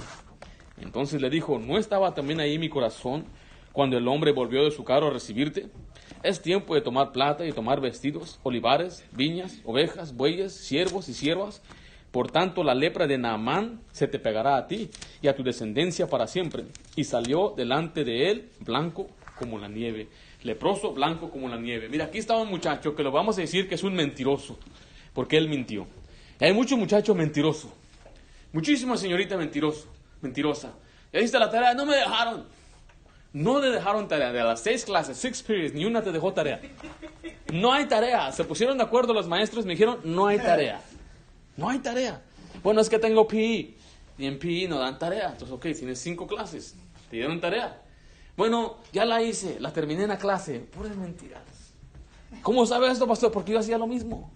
[0.81, 3.25] Entonces le dijo, ¿no estaba también ahí mi corazón
[3.73, 5.71] cuando el hombre volvió de su carro a recibirte?
[6.22, 11.62] Es tiempo de tomar plata y tomar vestidos, olivares, viñas, ovejas, bueyes, siervos y siervas.
[12.11, 16.09] Por tanto, la lepra de Naamán se te pegará a ti y a tu descendencia
[16.09, 16.64] para siempre.
[16.94, 20.09] Y salió delante de él blanco como la nieve.
[20.42, 21.88] Leproso, blanco como la nieve.
[21.88, 24.59] Mira, aquí está un muchacho que lo vamos a decir que es un mentiroso,
[25.12, 25.87] porque él mintió.
[26.40, 27.72] hay mucho muchacho mentiroso.
[28.52, 29.87] Muchísima señorita mentiroso,
[30.22, 30.72] mentirosa.
[31.12, 32.46] Y ahí está la tarea, no me dejaron.
[33.37, 34.33] No le dejaron tarea.
[34.33, 36.59] De las seis clases, six periods, ni una te dejó tarea.
[37.53, 38.33] No hay tarea.
[38.33, 40.81] Se pusieron de acuerdo los maestros me dijeron, no hay tarea.
[41.55, 42.22] No hay tarea.
[42.62, 43.75] Bueno, es que tengo PE.
[44.16, 45.33] Y en PE no dan tarea.
[45.33, 46.77] Entonces, ok, tienes cinco clases.
[47.11, 47.83] Te dieron tarea.
[48.38, 50.61] Bueno, ya la hice, la terminé en la clase.
[50.61, 51.42] Puras mentiras.
[52.40, 53.33] ¿Cómo sabe esto, pastor?
[53.33, 54.33] Porque yo hacía lo mismo.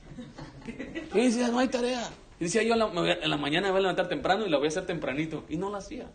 [1.14, 2.06] Y decía, no hay tarea.
[2.38, 4.66] Y decía, yo la, en la mañana me voy a levantar temprano y la voy
[4.66, 5.46] a hacer tempranito.
[5.48, 6.06] Y no la hacía.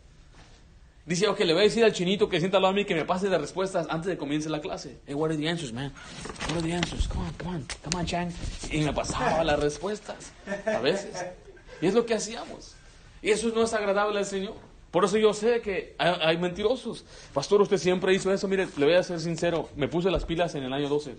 [1.06, 2.96] Dice, ok, le voy a decir al chinito que sienta al lado a mí que
[2.96, 4.98] me pase las respuestas antes de comience la clase.
[5.06, 5.94] Hey, what are the answers, man?
[6.48, 7.08] What are the answers?
[7.08, 8.32] Come on, come on, come on, Chang.
[8.72, 10.32] Y me pasaba las respuestas,
[10.66, 11.24] a veces.
[11.80, 12.76] Y es lo que hacíamos.
[13.22, 14.56] Y eso no es agradable al Señor.
[14.90, 17.06] Por eso yo sé que hay, hay, mentirosos.
[17.34, 18.48] Pastor, usted siempre hizo eso.
[18.48, 19.70] Mire, le voy a ser sincero.
[19.76, 21.16] Me puse las pilas en el año 12.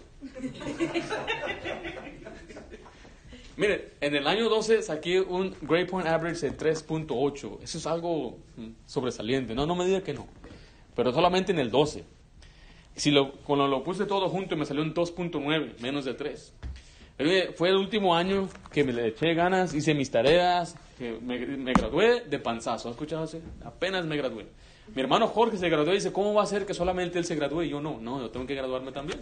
[3.56, 7.58] Mire, en el año 12 saqué un Grade Point Average de 3.8.
[7.62, 9.54] Eso es algo mm, sobresaliente.
[9.54, 10.26] No, no me diga que no.
[10.94, 12.04] Pero solamente en el 12.
[12.96, 16.52] Si lo, cuando lo puse todo junto me salió un 2.9, menos de 3.
[17.54, 22.24] Fue el último año que me le eché ganas, hice mis tareas, que me, gradué
[22.28, 22.88] de panzazo.
[22.88, 23.40] ¿Has escuchado eso?
[23.64, 24.46] Apenas me gradué.
[24.94, 27.34] Mi hermano Jorge se graduó y dice, ¿cómo va a ser que solamente él se
[27.34, 27.98] gradúe y yo no?
[28.00, 29.18] No, yo tengo que graduarme también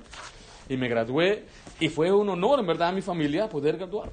[0.69, 1.45] y me gradué
[1.81, 4.11] y fue un honor en verdad a mi familia poder graduar.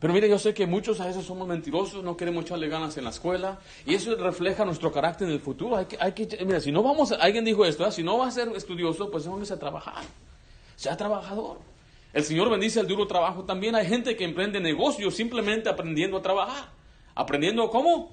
[0.00, 3.04] Pero mire, yo sé que muchos a veces somos mentirosos, no queremos echarle ganas en
[3.04, 5.76] la escuela, y eso refleja nuestro carácter en el futuro.
[5.76, 7.92] Hay que, hay que, mira, si no vamos, alguien dijo esto, ¿eh?
[7.92, 10.02] si no va a ser estudioso, pues vamos a trabajar.
[10.76, 11.58] Sea trabajador.
[12.14, 13.44] El Señor bendice el duro trabajo.
[13.44, 16.70] También hay gente que emprende negocios simplemente aprendiendo a trabajar.
[17.14, 18.10] Aprendiendo cómo?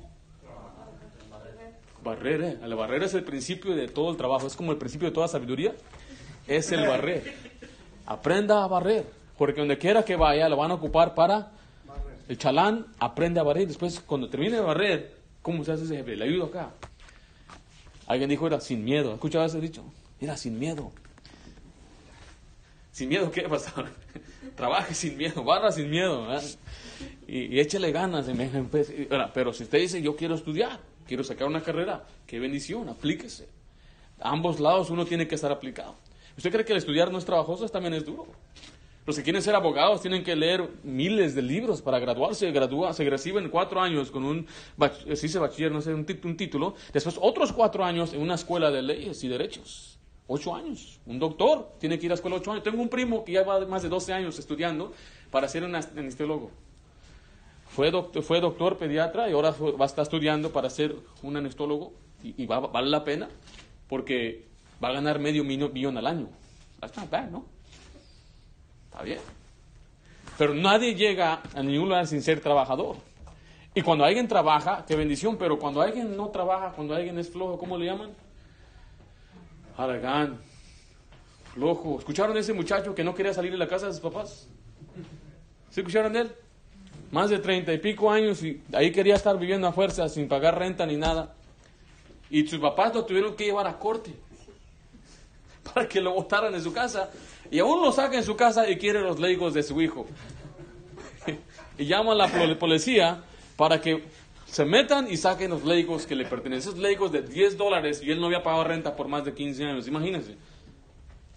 [2.04, 2.42] Barrer.
[2.42, 2.58] ¿eh?
[2.62, 4.46] El barrer es el principio de todo el trabajo.
[4.46, 5.74] Es como el principio de toda sabiduría.
[6.48, 7.34] Es el barrer.
[8.06, 9.06] Aprenda a barrer.
[9.38, 11.52] Porque donde quiera que vaya, lo van a ocupar para
[12.28, 13.68] el chalán aprende a barrer.
[13.68, 16.16] Después, cuando termine de barrer, ¿cómo se hace ese jefe?
[16.16, 16.72] Le ayudo acá.
[18.08, 19.14] Alguien dijo, era sin miedo.
[19.14, 19.84] ¿Escuchaba ese dicho?
[20.20, 20.92] Era sin miedo.
[22.92, 23.90] ¿Sin miedo qué, pastor?
[24.56, 26.28] Trabaje sin miedo, barra sin miedo.
[27.28, 28.26] Y, y, échele ganas.
[29.34, 33.48] Pero si usted dice, yo quiero estudiar, quiero sacar una carrera, qué bendición, aplíquese.
[34.20, 35.96] A ambos lados uno tiene que estar aplicado.
[36.38, 37.68] ¿Usted cree que el estudiar no es trabajoso?
[37.68, 38.28] También es duro.
[39.08, 42.52] Los que quieren ser abogados tienen que leer miles de libros para graduarse.
[42.52, 44.46] Gradúa, se reciben cuatro años con un,
[45.06, 46.76] se dice bachiller, no sé, un, un título.
[46.92, 49.98] Después otros cuatro años en una escuela de leyes y derechos.
[50.28, 51.00] Ocho años.
[51.06, 52.64] Un doctor tiene que ir a la escuela ocho años.
[52.64, 54.92] Tengo un primo que ya va más de 12 años estudiando
[55.32, 56.52] para ser un anestesiólogo.
[57.70, 61.94] Fue doctor, fue doctor pediatra y ahora va a estar estudiando para ser un anestólogo.
[62.22, 63.30] Y, va, vale la pena
[63.88, 64.47] porque
[64.84, 66.30] va a ganar medio millón al año.
[66.80, 67.46] That's not ¿no?
[68.86, 69.20] Está bien.
[70.38, 72.98] Pero nadie llega a ningún lugar sin ser trabajador.
[73.74, 77.58] Y cuando alguien trabaja, qué bendición, pero cuando alguien no trabaja, cuando alguien es flojo,
[77.58, 78.12] ¿cómo le llaman?
[79.76, 80.40] Aragán,
[81.54, 82.00] flojo.
[82.00, 84.48] ¿Escucharon de ese muchacho que no quería salir de la casa de sus papás?
[85.70, 86.32] ¿Sí escucharon de él?
[87.12, 90.58] Más de treinta y pico años y ahí quería estar viviendo a fuerza sin pagar
[90.58, 91.36] renta ni nada.
[92.30, 94.14] Y sus papás lo tuvieron que llevar a corte
[95.74, 97.10] para que lo botaran de su casa
[97.50, 100.06] y aún lo saca en su casa y quiere los legos de su hijo.
[101.78, 103.24] y llama a la policía
[103.56, 104.04] para que
[104.46, 106.70] se metan y saquen los legos que le pertenecen.
[106.70, 109.66] Esos legos de 10 dólares y él no había pagado renta por más de 15
[109.66, 109.88] años.
[109.88, 110.36] Imagínense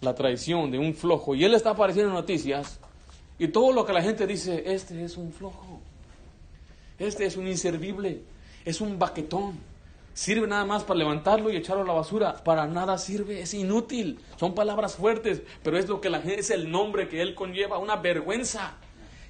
[0.01, 1.35] la traición de un flojo.
[1.35, 2.79] Y él está apareciendo en noticias
[3.39, 5.79] y todo lo que la gente dice, este es un flojo.
[6.99, 8.21] Este es un inservible.
[8.65, 9.57] Es un baquetón.
[10.13, 12.43] Sirve nada más para levantarlo y echarlo a la basura.
[12.43, 14.19] Para nada sirve, es inútil.
[14.37, 17.77] Son palabras fuertes, pero es lo que la gente, es el nombre que él conlleva,
[17.77, 18.73] una vergüenza.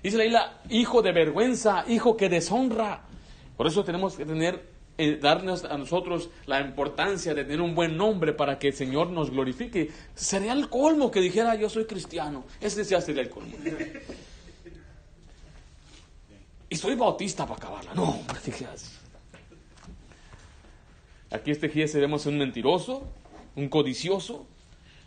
[0.01, 3.01] Dice la isla, hijo de vergüenza, hijo que deshonra.
[3.55, 4.65] Por eso tenemos que tener,
[4.97, 9.11] eh, darnos a nosotros la importancia de tener un buen nombre para que el Señor
[9.11, 9.91] nos glorifique.
[10.15, 12.43] Sería el colmo que dijera yo soy cristiano.
[12.59, 13.55] Ese ya sería el colmo.
[16.71, 17.93] Y soy bautista para acabarla.
[17.93, 18.53] No, así.
[21.31, 23.07] Aquí este Giese vemos un mentiroso,
[23.55, 24.45] un codicioso.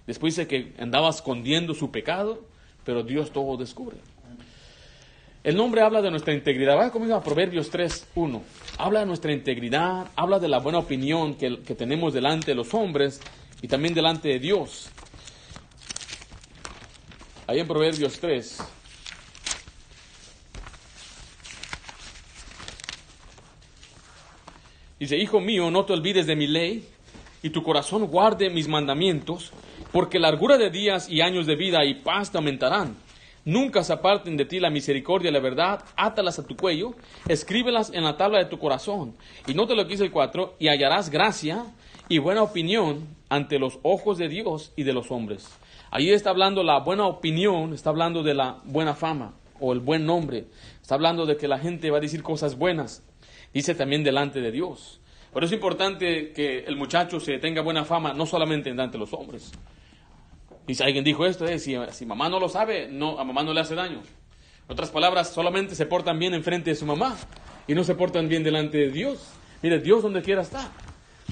[0.07, 2.43] Después dice que andaba escondiendo su pecado,
[2.85, 3.97] pero Dios todo descubre.
[5.43, 6.77] El nombre habla de nuestra integridad.
[6.77, 8.43] Vaya conmigo a Proverbios 3, 1.
[8.79, 12.73] Habla de nuestra integridad, habla de la buena opinión que, que tenemos delante de los
[12.73, 13.21] hombres
[13.61, 14.89] y también delante de Dios.
[17.47, 18.59] Ahí en Proverbios 3,
[25.05, 26.89] Dice, hijo mío, no te olvides de mi ley
[27.43, 29.53] y tu corazón guarde mis mandamientos,
[29.93, 32.97] porque largura de días y años de vida y paz te aumentarán.
[33.45, 36.95] Nunca se aparten de ti la misericordia y la verdad, átalas a tu cuello,
[37.29, 39.15] escríbelas en la tabla de tu corazón.
[39.47, 41.67] Y no te lo quise el cuatro, y hallarás gracia
[42.09, 45.51] y buena opinión ante los ojos de Dios y de los hombres.
[45.91, 50.07] Ahí está hablando la buena opinión, está hablando de la buena fama o el buen
[50.07, 50.47] nombre.
[50.81, 53.03] Está hablando de que la gente va a decir cosas buenas
[53.55, 55.01] dice también delante de Dios.
[55.33, 58.99] Por eso es importante que el muchacho se tenga buena fama, no solamente delante de
[58.99, 59.53] los hombres.
[60.67, 63.53] Y si alguien dijo esto, es, si, mamá no lo sabe, no, a mamá no
[63.53, 64.01] le hace daño.
[64.67, 67.17] En otras palabras, solamente se portan bien enfrente de su mamá
[67.67, 69.33] y no se portan bien delante de Dios.
[69.63, 70.71] Mire, Dios donde quiera está.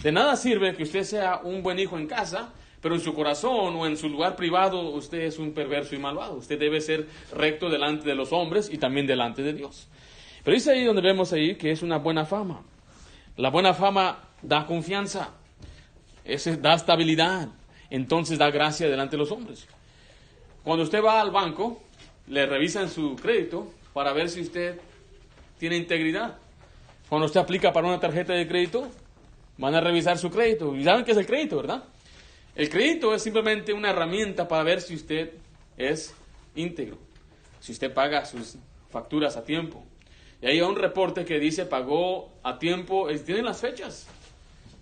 [0.03, 3.77] De nada sirve que usted sea un buen hijo en casa, pero en su corazón
[3.77, 6.35] o en su lugar privado usted es un perverso y malvado.
[6.35, 9.89] Usted debe ser recto delante de los hombres y también delante de Dios.
[10.45, 12.63] Pero es ahí donde vemos ahí que es una buena fama.
[13.37, 15.31] La buena fama da confianza,
[16.61, 17.49] da estabilidad,
[17.91, 19.67] entonces da gracia delante de los hombres.
[20.65, 21.83] Cuando usted va al banco,
[22.27, 24.81] le revisan su crédito para ver si usted
[25.59, 26.37] tiene integridad.
[27.09, 28.89] Cuando usted aplica para una tarjeta de crédito,
[29.59, 30.75] van a revisar su crédito.
[30.75, 31.85] Y saben qué es el crédito, ¿verdad?
[32.55, 35.33] El crédito es simplemente una herramienta para ver si usted
[35.77, 36.15] es
[36.55, 36.99] íntegro,
[37.61, 38.57] si usted paga sus
[38.91, 39.85] facturas a tiempo,
[40.43, 44.09] y hay un reporte que dice pagó a tiempo, tienen las fechas.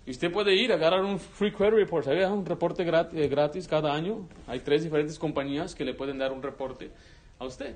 [0.07, 2.27] Y usted puede ir a agarrar un free credit report, ¿sabes?
[2.27, 4.27] Un reporte eh, gratis, cada año.
[4.47, 6.89] Hay tres diferentes compañías que le pueden dar un reporte
[7.37, 7.75] a usted.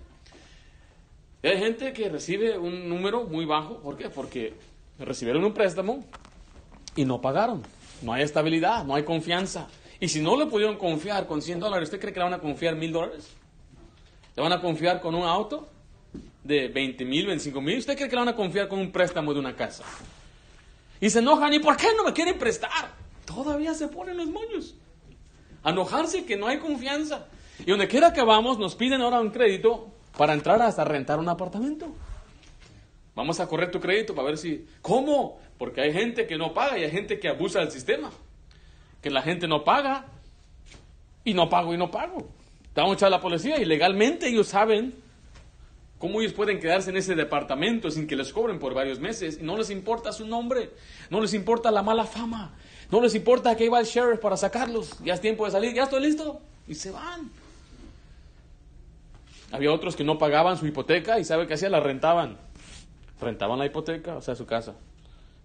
[1.43, 3.77] Hay gente que recibe un número muy bajo.
[3.77, 4.09] ¿Por qué?
[4.09, 4.55] Porque
[4.97, 6.03] recibieron un préstamo
[6.95, 7.61] y no pagaron.
[8.01, 9.67] No hay estabilidad, no hay confianza.
[9.99, 12.39] Y si no le pudieron confiar con 100 dólares, ¿usted cree que le van a
[12.39, 13.31] confiar mil dólares?
[14.35, 15.67] ¿Le van a confiar con un auto
[16.45, 17.79] de 20 mil, 25 mil?
[17.79, 19.83] ¿Usted cree que le van a confiar con un préstamo de una casa?
[21.01, 22.93] Y se enojan, ¿y por qué no me quieren prestar?
[23.25, 24.75] Todavía se ponen los moños.
[25.63, 27.25] A enojarse que no hay confianza.
[27.59, 31.27] Y donde quiera que vamos, nos piden ahora un crédito para entrar hasta rentar un
[31.27, 31.87] apartamento.
[33.15, 34.67] Vamos a correr tu crédito para ver si...
[34.81, 35.39] ¿Cómo?
[35.57, 38.11] Porque hay gente que no paga y hay gente que abusa del sistema.
[39.01, 40.05] Que la gente no paga
[41.23, 42.29] y no pago y no pago.
[42.75, 45.04] Echar a la policía y legalmente ellos saben
[45.97, 49.41] cómo ellos pueden quedarse en ese departamento sin que les cobren por varios meses.
[49.41, 50.71] No les importa su nombre,
[51.09, 52.55] no les importa la mala fama,
[52.91, 54.99] no les importa que iba el sheriff para sacarlos.
[55.03, 56.41] Ya es tiempo de salir, ya estoy listo.
[56.67, 57.31] Y se van.
[59.51, 61.71] Había otros que no pagaban su hipoteca y ¿sabe qué hacían?
[61.71, 62.37] La rentaban.
[63.21, 64.75] Rentaban la hipoteca, o sea, su casa,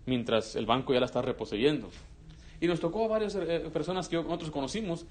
[0.07, 1.89] mientras el banco ya la está reposeyendo.
[2.61, 5.07] Y nos tocó a varias eh, personas que nosotros conocimos.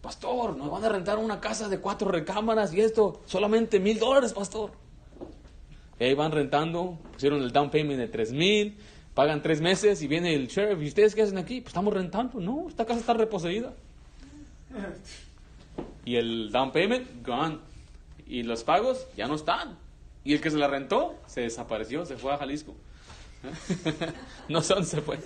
[0.00, 4.32] Pastor, nos van a rentar una casa de cuatro recámaras y esto, solamente mil dólares,
[4.32, 4.70] pastor.
[5.98, 8.76] Y ahí van rentando, pusieron el down payment de tres mil,
[9.14, 10.82] pagan tres meses y viene el sheriff.
[10.82, 11.60] ¿Y ustedes qué hacen aquí?
[11.60, 12.38] Pues estamos rentando.
[12.38, 13.72] No, esta casa está reposeída.
[16.04, 17.58] Y el down payment, gone.
[18.26, 19.78] Y los pagos ya no están.
[20.22, 22.74] Y el que se la rentó se desapareció, se fue a Jalisco.
[24.48, 25.18] no dónde se fue.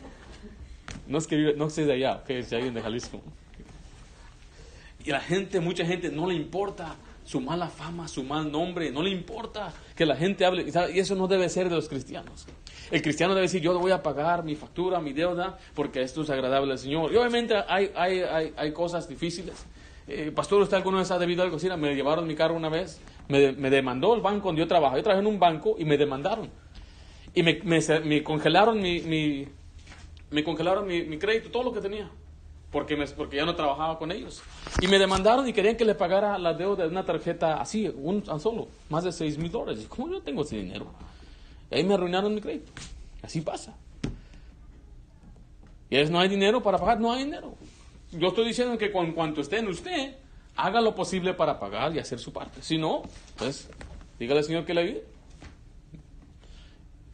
[1.06, 3.20] no es que vive, no sé de allá, que es alguien de Jalisco.
[5.04, 9.02] Y la gente, mucha gente, no le importa su mala fama, su mal nombre, no
[9.02, 10.66] le importa que la gente hable.
[10.92, 12.46] Y eso no debe ser de los cristianos.
[12.90, 16.30] El cristiano debe decir, yo voy a pagar mi factura, mi deuda, porque esto es
[16.30, 17.12] agradable al Señor.
[17.12, 19.64] Y obviamente hay, hay, hay, cosas difíciles.
[20.08, 21.68] Eh, pastor, ¿usted alguna vez ha debido algo así?
[21.78, 24.96] Me llevaron mi carro una vez, me, me, demandó el banco donde yo trabajo.
[24.96, 26.50] Yo trabajé en un banco y me demandaron.
[27.32, 32.10] Y me, me, congelaron mi, mi congelaron mi, mi, crédito, todo lo que tenía.
[32.70, 34.42] Porque, me, porque ya no trabajaba con ellos.
[34.80, 38.24] Y me demandaron y querían que le pagara la deuda de una tarjeta así, un
[38.40, 39.86] solo, más de 6 mil dólares.
[39.88, 40.86] ¿Cómo yo tengo ese dinero?
[41.70, 42.70] Y ahí me arruinaron mi crédito.
[43.22, 43.74] Así pasa.
[45.90, 47.54] Y es, no hay dinero para pagar, no hay dinero.
[48.12, 50.16] Yo estoy diciendo que con cuanto esté en usted,
[50.56, 52.62] haga lo posible para pagar y hacer su parte.
[52.62, 53.02] Si no,
[53.36, 53.68] pues
[54.18, 55.04] dígale al Señor que le ayude.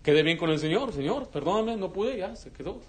[0.03, 2.81] Quede bien con el Señor, Señor, perdóname, no pude, ya se quedó.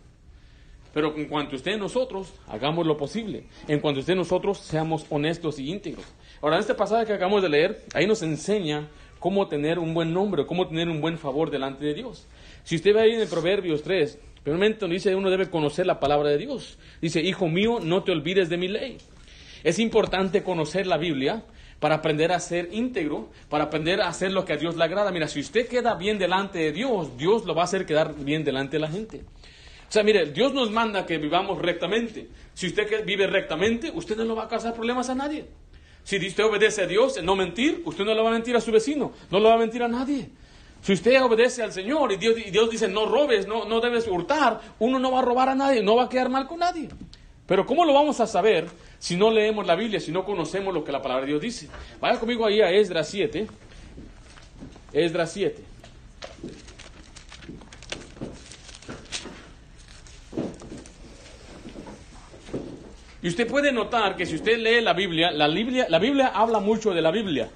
[0.93, 3.43] Pero en cuanto esté en nosotros, hagamos lo posible.
[3.67, 6.06] En cuanto esté en nosotros, seamos honestos y íntegros.
[6.41, 8.88] Ahora, en este pasaje que acabamos de leer, ahí nos enseña
[9.19, 12.28] cómo tener un buen nombre, cómo tener un buen favor delante de Dios.
[12.63, 16.30] Si usted ve ahí en el Proverbios 3, Primeramente dice, uno debe conocer la palabra
[16.30, 16.78] de Dios.
[17.02, 18.97] Dice, hijo mío, no te olvides de mi ley.
[19.62, 21.43] Es importante conocer la Biblia
[21.82, 25.12] para aprender a ser íntegro, para aprender a hacer lo que a Dios le agrada.
[25.12, 28.45] Mira, si usted queda bien delante de Dios, Dios lo va a hacer quedar bien
[28.45, 29.26] delante de la gente.
[29.88, 32.28] O sea, mire, Dios nos manda que vivamos rectamente.
[32.54, 35.45] Si usted vive rectamente, usted no le va a causar problemas a nadie.
[36.04, 38.62] Si usted obedece a Dios en no mentir, usted no le va a mentir a
[38.62, 40.30] su vecino, no le va a mentir a nadie.
[40.82, 45.00] Si usted obedece al Señor y Dios, dice no robes, no, no debes hurtar, uno
[45.00, 46.88] no va a robar a nadie, no va a quedar mal con nadie.
[47.45, 48.67] Pero ¿cómo lo vamos a saber
[49.00, 51.69] si no leemos la Biblia, si no conocemos lo que la palabra de Dios dice?
[52.00, 53.47] Vaya conmigo ahí a Esdras 7.
[54.93, 55.63] Esdras 7.
[63.28, 66.62] Y usted puede notar que si usted lee la Biblia, la Biblia, la Biblia habla
[66.62, 67.50] mucho de la Biblia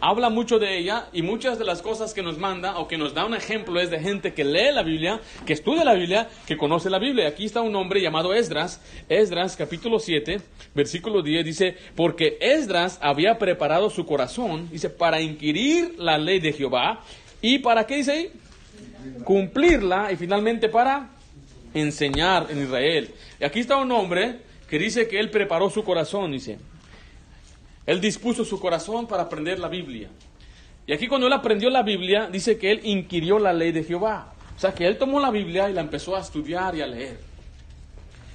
[0.00, 3.14] habla mucho de ella y muchas de las cosas que nos manda o que nos
[3.14, 6.58] da un ejemplo es de gente que lee la Biblia, que estudia la Biblia, que
[6.58, 7.28] conoce la Biblia.
[7.28, 10.38] Aquí está un hombre llamado Esdras, Esdras capítulo 7,
[10.74, 16.52] versículo 10 dice, porque Esdras había preparado su corazón, dice, para inquirir la ley de
[16.52, 17.02] Jehová
[17.40, 18.30] y para qué dice ahí?
[19.24, 21.08] Cumplirla y finalmente para
[21.74, 23.10] enseñar en Israel.
[23.40, 26.58] Y aquí está un hombre que dice que él preparó su corazón, dice,
[27.86, 30.10] él dispuso su corazón para aprender la Biblia.
[30.86, 34.32] Y aquí cuando él aprendió la Biblia, dice que él inquirió la ley de Jehová.
[34.56, 37.18] O sea, que él tomó la Biblia y la empezó a estudiar y a leer.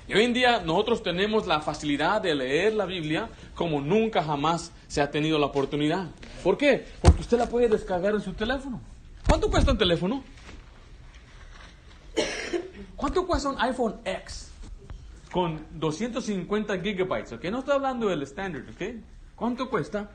[0.08, 4.72] Y hoy en día nosotros tenemos la facilidad de leer la Biblia como nunca jamás
[4.88, 6.10] se ha tenido la oportunidad.
[6.44, 6.86] ¿Por qué?
[7.02, 8.82] Porque usted la puede descargar en su teléfono.
[9.28, 10.24] ¿Cuánto cuesta un teléfono?
[12.96, 14.53] ¿Cuánto cuesta un iPhone X?
[15.34, 17.46] Con 250 gigabytes, ¿ok?
[17.46, 19.02] No estoy hablando del estándar, ¿ok?
[19.36, 20.12] ¿Cuánto cuesta?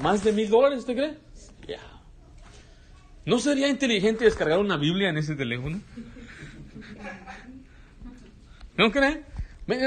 [0.00, 1.18] ¿Más de mil dólares, usted cree?
[1.66, 1.80] Ya.
[3.26, 5.80] ¿No sería inteligente descargar una Biblia en ese teléfono?
[8.76, 9.24] ¿No cree?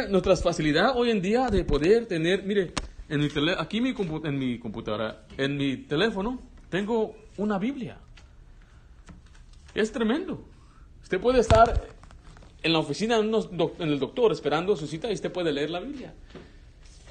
[0.10, 2.74] Nuestra facilidad hoy en día de poder tener, mire,
[3.08, 3.96] En mi tele, aquí mi
[4.26, 8.00] en mi computadora, en mi teléfono, tengo una Biblia.
[9.74, 10.46] Es tremendo.
[11.04, 12.01] Usted puede estar
[12.64, 15.52] en la oficina de unos doc- en el doctor esperando su cita y usted puede
[15.52, 16.14] leer la Biblia.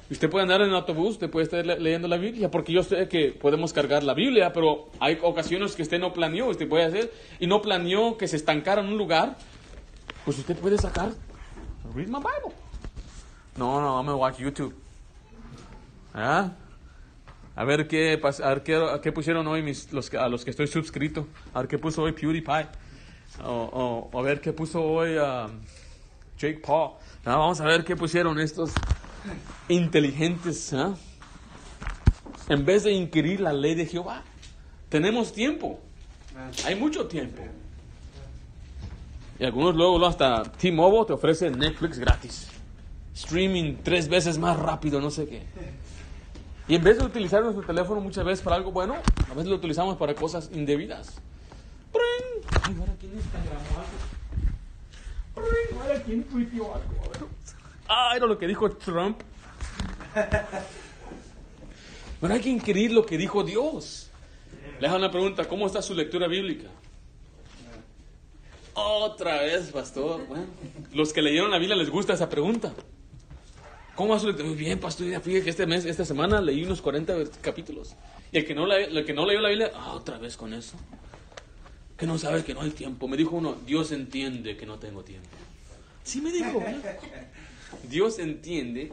[0.09, 2.83] Usted puede andar en el autobús, usted puede estar le- leyendo la Biblia, porque yo
[2.83, 6.83] sé que podemos cargar la Biblia, pero hay ocasiones que usted no planeó, usted puede
[6.83, 9.37] hacer, y no planeó que se estancara en un lugar,
[10.25, 11.13] pues usted puede sacar,
[11.95, 12.53] read my Bible.
[13.57, 14.73] No, no, I'm gonna watch YouTube.
[16.13, 16.51] ¿Ah?
[17.55, 20.51] A ver qué, a ver qué, a qué pusieron hoy mis, los, a los que
[20.51, 21.27] estoy suscrito.
[21.53, 22.67] A ver qué puso hoy PewDiePie.
[23.43, 25.51] O, o- a ver qué puso hoy um,
[26.37, 26.91] Jake Paul.
[27.25, 28.71] Ah, vamos a ver qué pusieron estos
[29.69, 30.73] inteligentes.
[30.73, 30.93] ¿ah?
[32.49, 34.23] En vez de inquirir la ley de Jehová.
[34.89, 35.79] Tenemos tiempo.
[36.65, 37.41] Hay mucho tiempo.
[39.39, 42.47] Y algunos luego hasta T-Mobile te ofrece Netflix gratis.
[43.15, 45.43] Streaming tres veces más rápido, no sé qué.
[46.67, 48.95] Y en vez de utilizar nuestro teléfono muchas veces para algo bueno,
[49.29, 51.19] a veces lo utilizamos para cosas indebidas.
[52.63, 53.97] Ay, ahora quién instagramó algo.
[55.35, 55.81] ¡Pring!
[55.81, 57.01] Ahora quién tuiteó algo.
[57.03, 57.27] A ver.
[57.87, 59.21] Ah, era lo que dijo Trump.
[62.21, 64.09] Pero hay que inquirir lo que dijo Dios.
[64.79, 66.67] Le hago una pregunta, ¿cómo está su lectura bíblica?
[68.73, 70.25] Otra vez, pastor.
[70.27, 70.45] Bueno,
[70.93, 72.73] los que leyeron la Biblia les gusta esa pregunta.
[73.95, 74.47] ¿Cómo va su lectura?
[74.47, 75.07] Muy bien, pastor.
[75.07, 77.95] Fíjate que este mes, esta semana leí unos 40 capítulos.
[78.31, 80.77] Y el que no, el que no leyó la Biblia, otra vez con eso.
[82.01, 83.07] Que no sabe que no hay tiempo.
[83.07, 85.29] Me dijo uno, Dios entiende que no tengo tiempo.
[86.03, 86.59] Sí me dijo.
[87.87, 88.91] Dios entiende,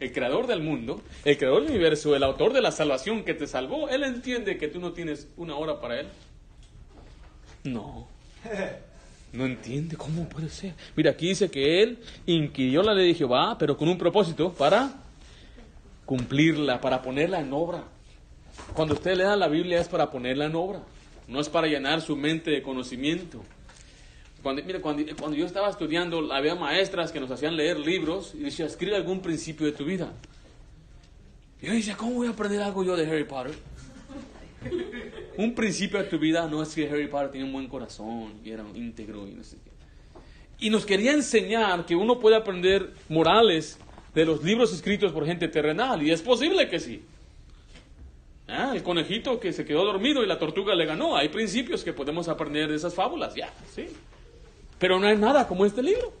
[0.00, 3.46] el creador del mundo, el creador del universo, el autor de la salvación que te
[3.46, 6.06] salvó, Él entiende que tú no tienes una hora para Él.
[7.64, 8.08] No.
[9.34, 10.72] No entiende cómo puede ser.
[10.96, 14.94] Mira, aquí dice que Él inquirió la ley de Jehová, pero con un propósito para
[16.06, 17.84] cumplirla, para ponerla en obra.
[18.72, 20.80] Cuando usted lea la Biblia es para ponerla en obra,
[21.28, 23.42] no es para llenar su mente de conocimiento.
[24.42, 28.40] Cuando, mira, cuando, cuando yo estaba estudiando, había maestras que nos hacían leer libros y
[28.40, 30.12] decía, escribe algún principio de tu vida.
[31.60, 33.54] Y yo decía, ¿cómo voy a aprender algo yo de Harry Potter?
[35.36, 38.50] un principio de tu vida no es que Harry Potter tiene un buen corazón y
[38.50, 39.70] era íntegro y no sé qué.
[40.58, 43.78] Y nos quería enseñar que uno puede aprender morales
[44.14, 46.02] de los libros escritos por gente terrenal.
[46.02, 47.02] Y es posible que sí.
[48.48, 51.16] Ah, el conejito que se quedó dormido y la tortuga le ganó.
[51.16, 53.86] Hay principios que podemos aprender de esas fábulas, ya, sí.
[54.78, 56.12] Pero no hay nada como este libro.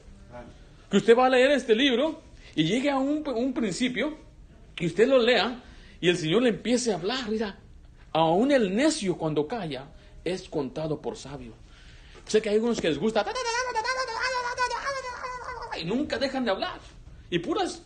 [0.90, 2.20] Que usted va a leer este libro
[2.54, 4.16] y llegue a un, un principio
[4.78, 5.62] y usted lo lea
[6.00, 7.28] y el Señor le empiece a hablar.
[7.28, 7.58] Mira,
[8.12, 9.88] aún el necio cuando calla
[10.24, 11.54] es contado por sabio.
[12.26, 13.24] Sé que hay algunos que les gusta
[15.78, 16.80] y nunca dejan de hablar.
[17.30, 17.82] Y puras.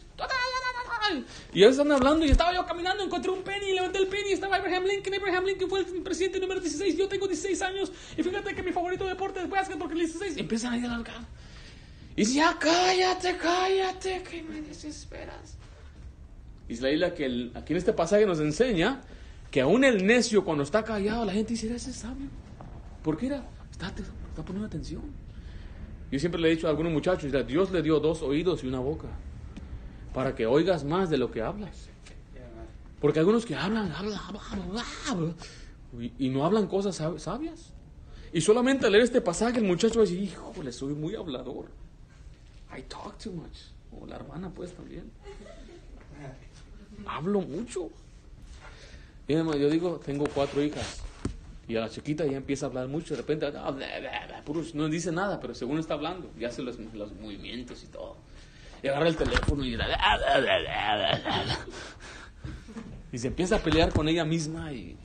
[1.53, 4.31] Y ellos están hablando y estaba yo caminando, encontré un penny y levanté el penny
[4.31, 5.15] y estaba Abraham Lincoln.
[5.15, 6.97] Abraham Lincoln fue el presidente número 16.
[6.97, 10.37] Yo tengo 16 años y fíjate que mi favorito deporte es básquet porque el 16
[10.37, 11.21] y empiezan a ir a alargar.
[12.17, 15.57] Y dice, ya cállate, cállate, que me desesperas.
[16.69, 19.01] Dice la isla que el- aquí en este pasaje nos enseña
[19.51, 22.29] que aún el necio cuando está callado, la gente dice, ese es sabio.
[23.03, 23.45] ¿Por qué era?
[23.71, 25.03] Está, está poniendo atención.
[26.13, 28.81] Yo siempre le he dicho a algunos muchachos, Dios le dio dos oídos y una
[28.81, 29.09] boca
[30.15, 31.89] para que oigas más de lo que hablas.
[33.01, 35.35] Porque algunos que hablan, hablan, hablan, hablan,
[36.19, 37.73] y, no hablan cosas sab- sabias.
[38.33, 41.67] Y solamente al leer este pasaje el muchacho va a decir, híjole, soy muy hablador.
[42.77, 43.57] I talk too much.
[43.93, 45.11] O la hermana pues también.
[47.07, 47.89] Hablo mucho.
[49.27, 51.01] Y además, yo digo, tengo cuatro hijas.
[51.67, 53.15] Y a la chiquita ya empieza a hablar mucho.
[53.15, 53.51] De repente,
[54.75, 58.17] no dice nada, pero según está hablando, ya hace los, los movimientos y todo.
[58.83, 59.79] Y agarra el teléfono y,
[63.13, 64.97] y se empieza a pelear con ella misma y,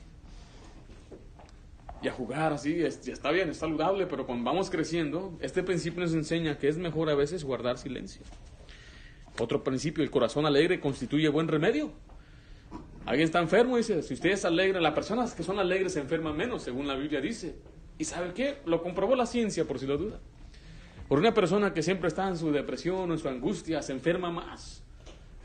[2.08, 2.82] a jugar así.
[2.82, 7.10] Está bien, es saludable, pero cuando vamos creciendo, este principio nos enseña que es mejor
[7.10, 8.22] a veces guardar silencio.
[9.38, 11.92] Otro principio, el corazón alegre constituye buen remedio.
[13.04, 16.36] Alguien está enfermo, dice, si usted es alegre, las personas que son alegres se enferman
[16.36, 17.56] menos, según la Biblia dice.
[17.98, 18.58] ¿Y sabe qué?
[18.66, 20.20] Lo comprobó la ciencia, por si lo duda.
[21.08, 24.30] Por una persona que siempre está en su depresión o en su angustia, se enferma
[24.30, 24.82] más.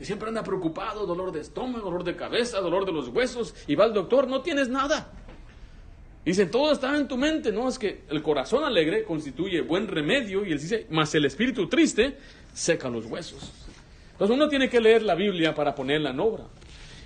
[0.00, 3.76] Y siempre anda preocupado, dolor de estómago, dolor de cabeza, dolor de los huesos, y
[3.76, 5.12] va al doctor, no tienes nada.
[6.24, 10.44] Dicen, todo está en tu mente, no, es que el corazón alegre constituye buen remedio,
[10.44, 12.16] y él dice, más el espíritu triste
[12.52, 13.52] seca los huesos.
[14.12, 16.44] Entonces uno tiene que leer la Biblia para ponerla en obra.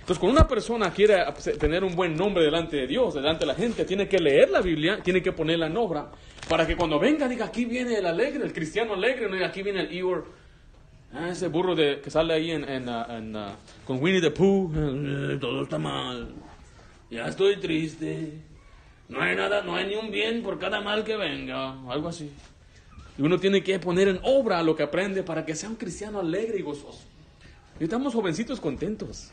[0.07, 1.17] Entonces, cuando una persona quiere
[1.59, 4.61] tener un buen nombre delante de Dios, delante de la gente, tiene que leer la
[4.61, 6.09] Biblia, tiene que ponerla en obra,
[6.47, 9.81] para que cuando venga diga, aquí viene el alegre, el cristiano alegre, no aquí viene
[9.81, 10.23] el Eeyore
[11.13, 14.71] Ah, ese burro de, que sale ahí en, ah, ah, con Winnie the Pooh.
[15.39, 16.33] todo está mal.
[17.09, 18.41] Ya estoy triste.
[19.07, 21.79] No hay nada, no hay ni un bien por cada mal que venga.
[21.89, 22.29] Algo así.
[23.17, 26.19] Y uno tiene que poner en obra lo que aprende para que sea un cristiano
[26.19, 27.03] alegre y gozoso.
[27.79, 29.31] Y estamos jovencitos contentos.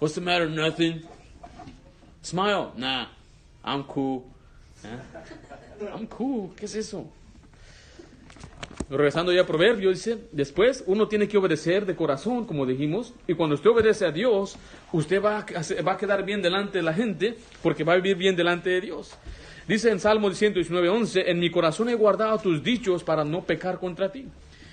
[0.00, 0.48] What's the matter?
[0.48, 1.02] Nothing.
[2.22, 2.70] Smile.
[2.76, 3.08] Nah.
[3.64, 4.24] I'm cool.
[4.84, 5.86] ¿Eh?
[5.92, 6.54] I'm cool.
[6.56, 7.10] ¿Qué es eso?
[8.88, 13.34] Regresando ya a Proverbio, dice, después uno tiene que obedecer de corazón, como dijimos, y
[13.34, 14.56] cuando usted obedece a Dios,
[14.92, 18.16] usted va a, va a quedar bien delante de la gente, porque va a vivir
[18.16, 19.10] bien delante de Dios.
[19.66, 23.80] Dice en Salmo 119, 11, en mi corazón he guardado tus dichos para no pecar
[23.80, 24.28] contra ti.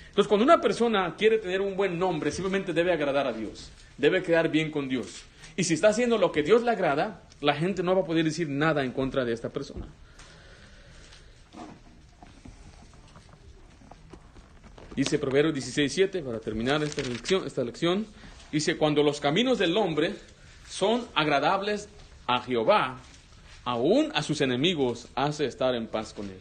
[0.09, 4.21] Entonces, cuando una persona quiere tener un buen nombre, simplemente debe agradar a Dios, debe
[4.21, 5.23] quedar bien con Dios.
[5.55, 8.25] Y si está haciendo lo que Dios le agrada, la gente no va a poder
[8.25, 9.87] decir nada en contra de esta persona.
[14.95, 18.05] Dice Proverbios 16:7, para terminar esta lección, esta lección,
[18.51, 20.13] dice, cuando los caminos del hombre
[20.69, 21.89] son agradables
[22.27, 22.99] a Jehová,
[23.63, 26.39] aún a sus enemigos hace estar en paz con él.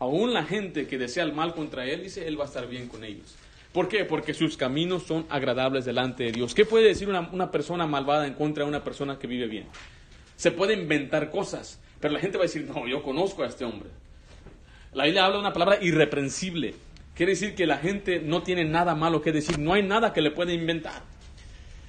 [0.00, 2.88] Aún la gente que desea el mal contra él, dice, él va a estar bien
[2.88, 3.36] con ellos.
[3.74, 4.04] ¿Por qué?
[4.04, 6.54] Porque sus caminos son agradables delante de Dios.
[6.54, 9.66] ¿Qué puede decir una, persona malvada en contra de una persona que vive bien?
[10.36, 13.64] Se puede inventar cosas, pero la gente va a decir, no, yo conozco a este
[13.64, 13.90] hombre.
[14.92, 16.76] La Biblia habla de una palabra irreprensible.
[17.16, 20.22] Quiere decir que la gente no tiene nada malo que decir, no hay nada que
[20.22, 21.02] le pueda inventar.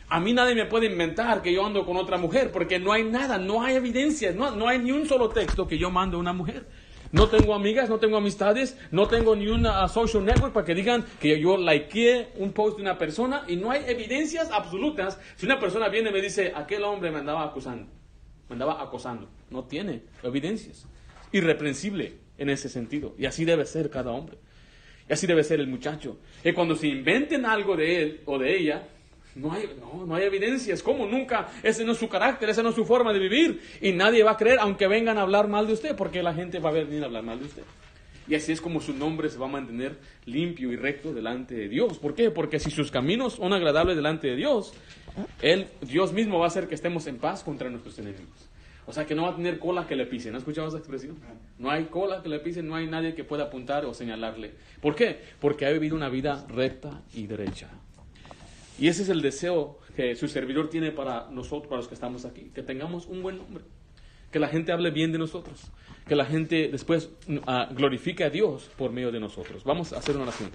[0.09, 3.03] A mí nadie me puede inventar que yo ando con otra mujer, porque no hay
[3.03, 6.19] nada, no hay evidencia, no, no hay ni un solo texto que yo mando a
[6.19, 6.65] una mujer.
[7.11, 11.05] No tengo amigas, no tengo amistades, no tengo ni una social network para que digan
[11.19, 15.19] que yo likeé un post de una persona y no hay evidencias absolutas.
[15.35, 17.87] Si una persona viene y me dice, aquel hombre me andaba acusando,
[18.49, 20.87] me andaba acosando, no tiene evidencias.
[21.31, 23.15] Irreprensible en ese sentido.
[23.17, 24.37] Y así debe ser cada hombre.
[25.07, 26.17] Y así debe ser el muchacho.
[26.43, 28.87] Y cuando se inventen algo de él o de ella,
[29.35, 30.81] no hay, no, no hay evidencias.
[30.81, 31.05] ¿Cómo?
[31.05, 31.49] Nunca.
[31.61, 33.61] Ese no es su carácter, esa no es su forma de vivir.
[33.81, 36.59] Y nadie va a creer, aunque vengan a hablar mal de usted, porque la gente
[36.59, 37.63] va a venir a hablar mal de usted.
[38.27, 41.69] Y así es como su nombre se va a mantener limpio y recto delante de
[41.69, 41.99] Dios.
[41.99, 42.31] ¿Por qué?
[42.31, 44.73] Porque si sus caminos son agradables delante de Dios,
[45.41, 48.49] él, Dios mismo va a hacer que estemos en paz contra nuestros enemigos.
[48.87, 50.33] O sea que no va a tener cola que le pisen.
[50.35, 51.17] ¿Has escuchado esa expresión?
[51.59, 54.53] No hay cola que le pisen, no hay nadie que pueda apuntar o señalarle.
[54.81, 55.19] ¿Por qué?
[55.39, 57.69] Porque ha vivido una vida recta y derecha.
[58.79, 62.25] Y ese es el deseo que su servidor tiene para nosotros, para los que estamos
[62.25, 62.51] aquí.
[62.53, 63.63] Que tengamos un buen nombre.
[64.31, 65.71] Que la gente hable bien de nosotros.
[66.07, 69.63] Que la gente después uh, glorifique a Dios por medio de nosotros.
[69.63, 70.51] Vamos a hacer una oración.